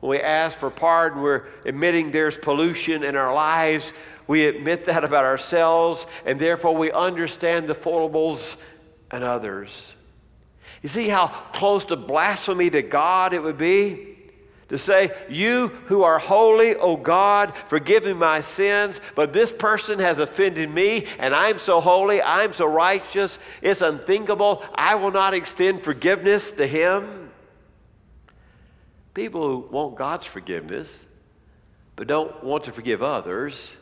When 0.00 0.10
we 0.10 0.20
ask 0.20 0.58
for 0.58 0.70
pardon, 0.70 1.22
we're 1.22 1.46
admitting 1.64 2.10
there's 2.10 2.38
pollution 2.38 3.02
in 3.04 3.16
our 3.16 3.32
lives. 3.32 3.92
We 4.26 4.46
admit 4.46 4.86
that 4.86 5.04
about 5.04 5.24
ourselves, 5.24 6.06
and 6.24 6.40
therefore 6.40 6.76
we 6.76 6.90
understand 6.90 7.68
the 7.68 7.74
foibles 7.74 8.56
and 9.10 9.24
others. 9.24 9.94
You 10.82 10.88
see 10.88 11.08
how 11.08 11.28
close 11.52 11.84
to 11.86 11.96
blasphemy 11.96 12.70
to 12.70 12.82
God 12.82 13.34
it 13.34 13.42
would 13.42 13.58
be? 13.58 14.09
To 14.70 14.78
say, 14.78 15.12
You 15.28 15.68
who 15.86 16.04
are 16.04 16.20
holy, 16.20 16.76
O 16.76 16.96
God, 16.96 17.52
forgive 17.66 18.04
me 18.04 18.12
my 18.12 18.40
sins, 18.40 19.00
but 19.16 19.32
this 19.32 19.52
person 19.52 19.98
has 19.98 20.20
offended 20.20 20.70
me, 20.70 21.06
and 21.18 21.34
I'm 21.34 21.58
so 21.58 21.80
holy, 21.80 22.22
I'm 22.22 22.52
so 22.52 22.66
righteous, 22.66 23.38
it's 23.60 23.82
unthinkable. 23.82 24.64
I 24.74 24.94
will 24.94 25.10
not 25.10 25.34
extend 25.34 25.82
forgiveness 25.82 26.52
to 26.52 26.66
him. 26.66 27.30
People 29.12 29.44
who 29.44 29.58
want 29.72 29.96
God's 29.96 30.26
forgiveness, 30.26 31.04
but 31.96 32.06
don't 32.06 32.42
want 32.44 32.64
to 32.64 32.72
forgive 32.72 33.02
others, 33.02 33.76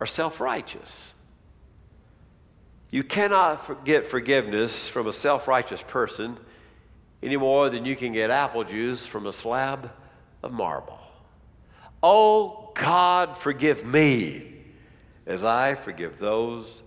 are 0.00 0.06
self 0.06 0.40
righteous. 0.40 1.14
You 2.90 3.04
cannot 3.04 3.84
get 3.84 4.06
forgiveness 4.06 4.88
from 4.88 5.06
a 5.06 5.12
self 5.12 5.46
righteous 5.46 5.84
person 5.84 6.36
any 7.22 7.36
more 7.36 7.70
than 7.70 7.84
you 7.84 7.94
can 7.94 8.12
get 8.12 8.30
apple 8.30 8.64
juice 8.64 9.06
from 9.06 9.26
a 9.26 9.32
slab 9.32 9.92
of 10.42 10.52
marble. 10.52 10.98
Oh 12.02 12.72
God, 12.74 13.36
forgive 13.36 13.84
me 13.84 14.54
as 15.26 15.44
I 15.44 15.74
forgive 15.74 16.18
those 16.18 16.82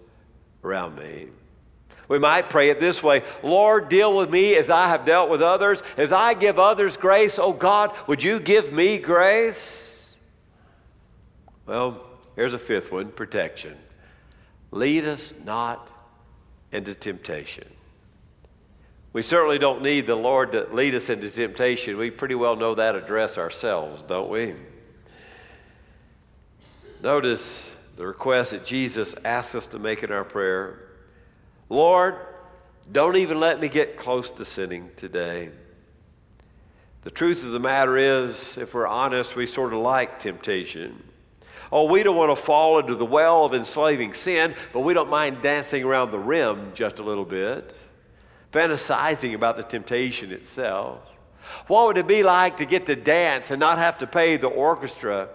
around 0.64 0.98
me. 0.98 1.28
We 2.08 2.20
might 2.20 2.50
pray 2.50 2.70
it 2.70 2.80
this 2.80 3.02
way 3.02 3.24
Lord, 3.42 3.90
deal 3.90 4.16
with 4.16 4.30
me 4.30 4.56
as 4.56 4.70
I 4.70 4.88
have 4.88 5.06
dealt 5.06 5.30
with 5.30 5.42
others. 5.42 5.82
As 5.98 6.12
I 6.12 6.34
give 6.34 6.60
others 6.60 6.98
grace, 6.98 7.40
oh 7.40 7.54
God, 7.54 7.96
would 8.08 8.24
you 8.24 8.40
give 8.40 8.74
me 8.74 8.98
grace? 8.98 10.14
Well, 11.66 12.06
here's 12.36 12.54
a 12.54 12.60
fifth 12.60 12.92
one 12.92 13.10
protection. 13.12 13.78
Lead 14.72 15.06
us 15.06 15.34
not 15.46 15.92
into 16.72 16.96
temptation. 16.96 17.68
We 19.14 19.22
certainly 19.22 19.60
don't 19.60 19.84
need 19.84 20.08
the 20.08 20.16
Lord 20.16 20.52
to 20.54 20.68
lead 20.74 20.96
us 20.96 21.08
into 21.08 21.30
temptation. 21.30 21.98
We 21.98 22.10
pretty 22.10 22.34
well 22.34 22.56
know 22.56 22.74
that 22.74 22.96
address 22.96 23.38
ourselves, 23.38 24.04
don't 24.08 24.30
we? 24.30 24.56
Notice 27.04 27.76
the 27.96 28.08
request 28.08 28.52
that 28.52 28.66
Jesus 28.66 29.14
asks 29.24 29.54
us 29.54 29.68
to 29.68 29.80
make 29.80 30.02
in 30.04 30.12
our 30.12 30.24
prayer 30.24 30.80
Lord, 31.70 32.16
don't 32.92 33.16
even 33.16 33.40
let 33.40 33.60
me 33.60 33.70
get 33.70 33.98
close 33.98 34.30
to 34.32 34.46
sinning 34.46 34.92
today. 34.96 35.50
The 37.04 37.10
truth 37.10 37.44
of 37.44 37.52
the 37.52 37.60
matter 37.60 37.98
is, 37.98 38.58
if 38.58 38.74
we're 38.74 38.86
honest, 38.86 39.36
we 39.36 39.46
sort 39.46 39.74
of 39.74 39.80
like 39.80 40.20
temptation. 40.20 41.02
Oh, 41.72 41.86
we 41.86 42.04
don't 42.04 42.18
want 42.18 42.36
to 42.36 42.42
fall 42.42 42.80
into 42.80 42.96
the 42.96 43.06
well 43.06 43.46
of 43.46 43.54
enslaving 43.54 44.14
sin, 44.14 44.56
but 44.72 44.82
we 44.82 44.94
don't 44.94 45.10
mind 45.10 45.42
dancing 45.42 45.84
around 45.84 46.12
the 46.12 46.20
rim 46.20 46.72
just 46.76 47.00
a 47.00 47.04
little 47.04 47.26
bit 47.26 47.76
fantasizing 48.54 49.34
about 49.34 49.58
the 49.58 49.64
temptation 49.64 50.32
itself. 50.32 51.00
What 51.68 51.88
would 51.88 51.98
it 51.98 52.08
be 52.08 52.24
like 52.24 52.58
to 52.58 52.66
get 52.66 52.86
to 52.86 52.96
dance 52.96 53.52
and 53.52 53.60
not 53.60 53.78
have 53.78 53.98
to 53.98 54.08
pay 54.08 54.38
the 54.38 54.48
orchestra? 54.48 55.30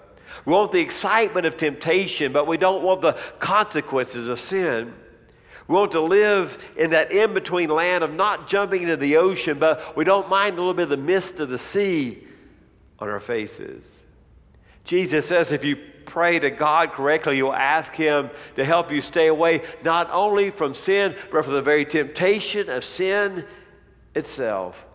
We 0.45 0.53
want 0.53 0.73
the 0.73 0.81
excitement 0.81 1.45
of 1.45 1.57
temptation, 1.57 2.33
but 2.33 2.47
we 2.47 2.57
don't 2.57 2.83
want 2.83 3.03
the 3.03 3.13
consequences 3.39 4.29
of 4.29 4.39
sin. 4.39 4.95
We 5.67 5.75
want 5.75 5.93
to 5.93 6.01
live 6.01 6.73
in 6.79 6.91
that 6.91 7.13
in 7.13 7.35
between 7.35 7.69
land 7.69 8.03
of 8.03 8.15
not 8.15 8.49
jumping 8.49 8.83
into 8.83 8.97
the 8.97 9.19
ocean, 9.19 9.59
but 9.59 9.97
we 9.97 10.05
don't 10.05 10.29
mind 10.29 10.55
a 10.55 10.61
little 10.61 10.75
bit 10.75 10.85
of 10.85 10.89
the 10.89 10.97
mist 10.97 11.41
of 11.41 11.51
the 11.51 11.59
sea 11.59 12.27
on 12.99 13.09
our 13.09 13.21
faces. 13.21 14.03
Jesus 14.89 15.27
says 15.27 15.53
if 15.53 15.67
you 15.67 15.77
pray 16.07 16.39
to 16.39 16.49
God 16.49 16.93
correctly, 16.93 17.37
you'll 17.37 17.53
ask 17.53 17.95
Him 17.95 18.31
to 18.57 18.65
help 18.65 18.91
you 18.91 19.03
stay 19.03 19.27
away 19.27 19.61
not 19.85 20.11
only 20.11 20.49
from 20.49 20.73
sin, 20.73 21.15
but 21.31 21.45
from 21.45 21.53
the 21.53 21.61
very 21.61 21.85
temptation 21.85 22.71
of 22.71 22.83
sin 22.83 23.45
itself. 24.15 24.87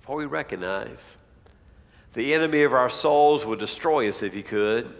For 0.00 0.16
we 0.16 0.26
recognize 0.26 1.16
the 2.14 2.34
enemy 2.34 2.64
of 2.64 2.72
our 2.72 2.90
souls 2.90 3.46
would 3.46 3.60
destroy 3.60 4.08
us 4.08 4.20
if 4.20 4.34
he 4.34 4.42
could. 4.42 4.92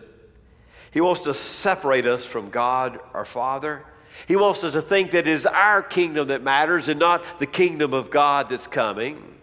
He 0.92 1.00
wants 1.00 1.22
to 1.22 1.34
separate 1.34 2.06
us 2.06 2.24
from 2.24 2.50
God 2.50 3.00
our 3.14 3.24
Father. 3.24 3.84
He 4.28 4.36
wants 4.36 4.62
us 4.62 4.74
to 4.74 4.82
think 4.82 5.10
that 5.10 5.26
it 5.26 5.28
is 5.28 5.44
our 5.44 5.82
kingdom 5.82 6.28
that 6.28 6.40
matters 6.40 6.88
and 6.88 7.00
not 7.00 7.40
the 7.40 7.46
kingdom 7.46 7.92
of 7.92 8.12
God 8.12 8.48
that's 8.48 8.68
coming. 8.68 9.40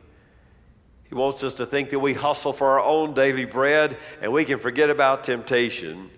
He 1.10 1.16
wants 1.16 1.44
us 1.44 1.56
to 1.56 1.66
think 1.66 1.90
that 1.90 2.00
we 2.00 2.14
hustle 2.14 2.54
for 2.54 2.68
our 2.68 2.82
own 2.82 3.16
daily 3.16 3.46
bread 3.46 3.98
and 4.22 4.32
we 4.32 4.46
can 4.46 4.60
forget 4.60 4.92
about 4.92 5.24
temptation 5.24 6.12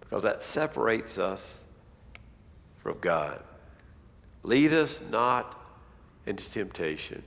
because 0.00 0.22
that 0.22 0.42
separates 0.42 1.18
us 1.18 1.58
from 2.78 2.98
God. 3.00 3.42
Lead 4.44 4.72
us 4.72 5.00
not 5.10 5.60
into 6.24 6.48
temptation. 6.50 7.24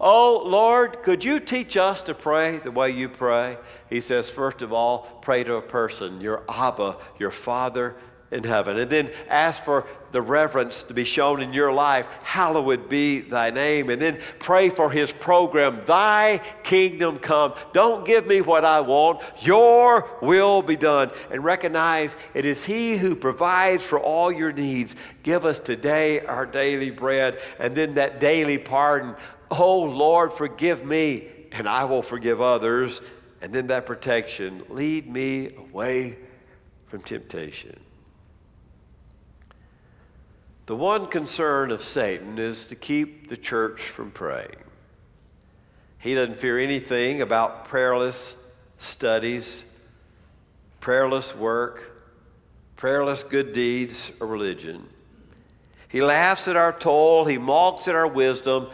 Oh, 0.00 0.42
Lord, 0.44 1.02
could 1.02 1.24
you 1.24 1.40
teach 1.40 1.76
us 1.76 2.02
to 2.02 2.14
pray 2.14 2.58
the 2.58 2.70
way 2.70 2.90
you 2.90 3.08
pray? 3.08 3.58
He 3.88 4.00
says, 4.00 4.28
first 4.28 4.62
of 4.62 4.72
all, 4.72 5.18
pray 5.22 5.44
to 5.44 5.54
a 5.54 5.62
person, 5.62 6.20
your 6.20 6.42
Abba, 6.48 6.96
your 7.18 7.30
Father 7.30 7.96
in 8.34 8.42
heaven. 8.42 8.76
And 8.78 8.90
then 8.90 9.10
ask 9.28 9.62
for 9.62 9.86
the 10.10 10.20
reverence 10.20 10.82
to 10.84 10.94
be 10.94 11.04
shown 11.04 11.40
in 11.40 11.52
your 11.52 11.72
life. 11.72 12.06
Hallowed 12.24 12.88
be 12.88 13.20
thy 13.20 13.50
name. 13.50 13.90
And 13.90 14.02
then 14.02 14.18
pray 14.40 14.70
for 14.70 14.90
his 14.90 15.12
program, 15.12 15.82
Thy 15.86 16.38
kingdom 16.64 17.18
come. 17.18 17.54
Don't 17.72 18.04
give 18.04 18.26
me 18.26 18.40
what 18.40 18.64
I 18.64 18.80
want, 18.80 19.22
your 19.40 20.10
will 20.20 20.62
be 20.62 20.76
done. 20.76 21.12
And 21.30 21.44
recognize 21.44 22.16
it 22.34 22.44
is 22.44 22.64
he 22.64 22.96
who 22.96 23.14
provides 23.14 23.84
for 23.84 24.00
all 24.00 24.32
your 24.32 24.52
needs. 24.52 24.96
Give 25.22 25.46
us 25.46 25.60
today 25.60 26.20
our 26.20 26.44
daily 26.44 26.90
bread. 26.90 27.40
And 27.60 27.76
then 27.76 27.94
that 27.94 28.18
daily 28.18 28.58
pardon. 28.58 29.14
Oh 29.50 29.82
Lord, 29.82 30.32
forgive 30.32 30.84
me, 30.84 31.28
and 31.52 31.68
I 31.68 31.84
will 31.84 32.02
forgive 32.02 32.40
others. 32.40 33.00
And 33.40 33.52
then 33.52 33.68
that 33.68 33.86
protection. 33.86 34.64
Lead 34.70 35.06
me 35.06 35.54
away 35.54 36.18
from 36.86 37.02
temptation. 37.02 37.78
The 40.66 40.76
one 40.76 41.08
concern 41.08 41.70
of 41.70 41.82
Satan 41.82 42.38
is 42.38 42.66
to 42.66 42.74
keep 42.74 43.28
the 43.28 43.36
church 43.36 43.82
from 43.82 44.10
praying. 44.10 44.56
He 45.98 46.14
doesn't 46.14 46.38
fear 46.38 46.58
anything 46.58 47.20
about 47.20 47.66
prayerless 47.66 48.36
studies, 48.78 49.64
prayerless 50.80 51.34
work, 51.36 51.92
prayerless 52.76 53.22
good 53.22 53.52
deeds, 53.52 54.10
or 54.20 54.26
religion. 54.26 54.88
He 55.88 56.02
laughs 56.02 56.48
at 56.48 56.56
our 56.56 56.72
toil, 56.72 57.26
he 57.26 57.38
mocks 57.38 57.86
at 57.86 57.94
our 57.94 58.06
wisdom, 58.06 58.68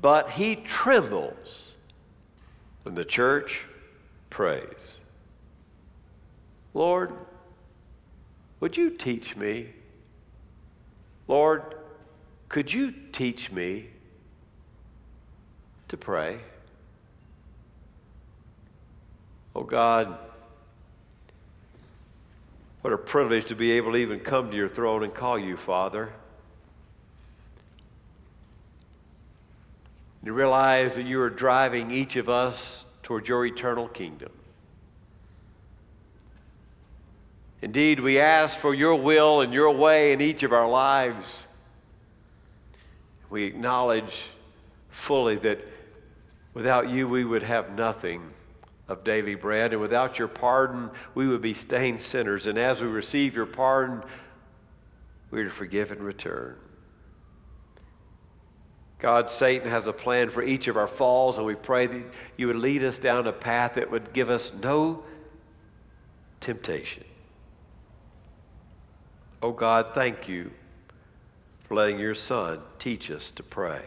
but 0.00 0.30
he 0.30 0.56
trembles 0.56 1.72
when 2.82 2.94
the 2.94 3.04
church 3.04 3.66
prays. 4.30 4.98
Lord, 6.72 7.12
would 8.60 8.76
you 8.76 8.90
teach 8.90 9.36
me? 9.36 9.70
Lord, 11.28 11.74
could 12.48 12.72
you 12.72 12.92
teach 13.12 13.50
me 13.50 13.86
to 15.88 15.96
pray? 15.96 16.40
Oh 19.54 19.62
God, 19.62 20.18
what 22.80 22.92
a 22.92 22.98
privilege 22.98 23.46
to 23.46 23.54
be 23.54 23.72
able 23.72 23.92
to 23.92 23.98
even 23.98 24.20
come 24.20 24.50
to 24.50 24.56
your 24.56 24.68
throne 24.68 25.04
and 25.04 25.14
call 25.14 25.38
you 25.38 25.56
Father. 25.56 26.12
You 30.24 30.32
realize 30.32 30.94
that 30.94 31.06
you 31.06 31.20
are 31.20 31.30
driving 31.30 31.90
each 31.90 32.16
of 32.16 32.28
us 32.28 32.84
toward 33.02 33.28
your 33.28 33.44
eternal 33.44 33.88
kingdom. 33.88 34.30
Indeed, 37.62 38.00
we 38.00 38.18
ask 38.18 38.58
for 38.58 38.74
your 38.74 38.96
will 38.96 39.40
and 39.40 39.54
your 39.54 39.70
way 39.70 40.12
in 40.12 40.20
each 40.20 40.42
of 40.42 40.52
our 40.52 40.68
lives. 40.68 41.46
We 43.30 43.44
acknowledge 43.44 44.24
fully 44.90 45.36
that 45.36 45.64
without 46.54 46.90
you, 46.90 47.08
we 47.08 47.24
would 47.24 47.44
have 47.44 47.76
nothing 47.76 48.30
of 48.88 49.04
daily 49.04 49.36
bread, 49.36 49.72
and 49.72 49.80
without 49.80 50.18
your 50.18 50.26
pardon, 50.26 50.90
we 51.14 51.28
would 51.28 51.40
be 51.40 51.54
stained 51.54 52.00
sinners. 52.00 52.48
And 52.48 52.58
as 52.58 52.82
we 52.82 52.88
receive 52.88 53.36
your 53.36 53.46
pardon, 53.46 54.02
we 55.30 55.40
are 55.40 55.44
to 55.44 55.50
forgive 55.50 55.92
in 55.92 56.02
return. 56.02 56.56
God, 58.98 59.30
Satan 59.30 59.70
has 59.70 59.86
a 59.86 59.92
plan 59.92 60.30
for 60.30 60.42
each 60.42 60.66
of 60.66 60.76
our 60.76 60.88
falls, 60.88 61.36
and 61.38 61.46
we 61.46 61.54
pray 61.54 61.86
that 61.86 62.02
you 62.36 62.48
would 62.48 62.56
lead 62.56 62.82
us 62.82 62.98
down 62.98 63.26
a 63.28 63.32
path 63.32 63.74
that 63.74 63.88
would 63.88 64.12
give 64.12 64.30
us 64.30 64.52
no 64.62 65.04
temptation. 66.40 67.04
Oh 69.42 69.50
God, 69.50 69.92
thank 69.92 70.28
you 70.28 70.52
for 71.64 71.74
letting 71.74 71.98
your 71.98 72.14
Son 72.14 72.60
teach 72.78 73.10
us 73.10 73.32
to 73.32 73.42
pray. 73.42 73.82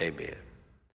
Amen. 0.00 0.43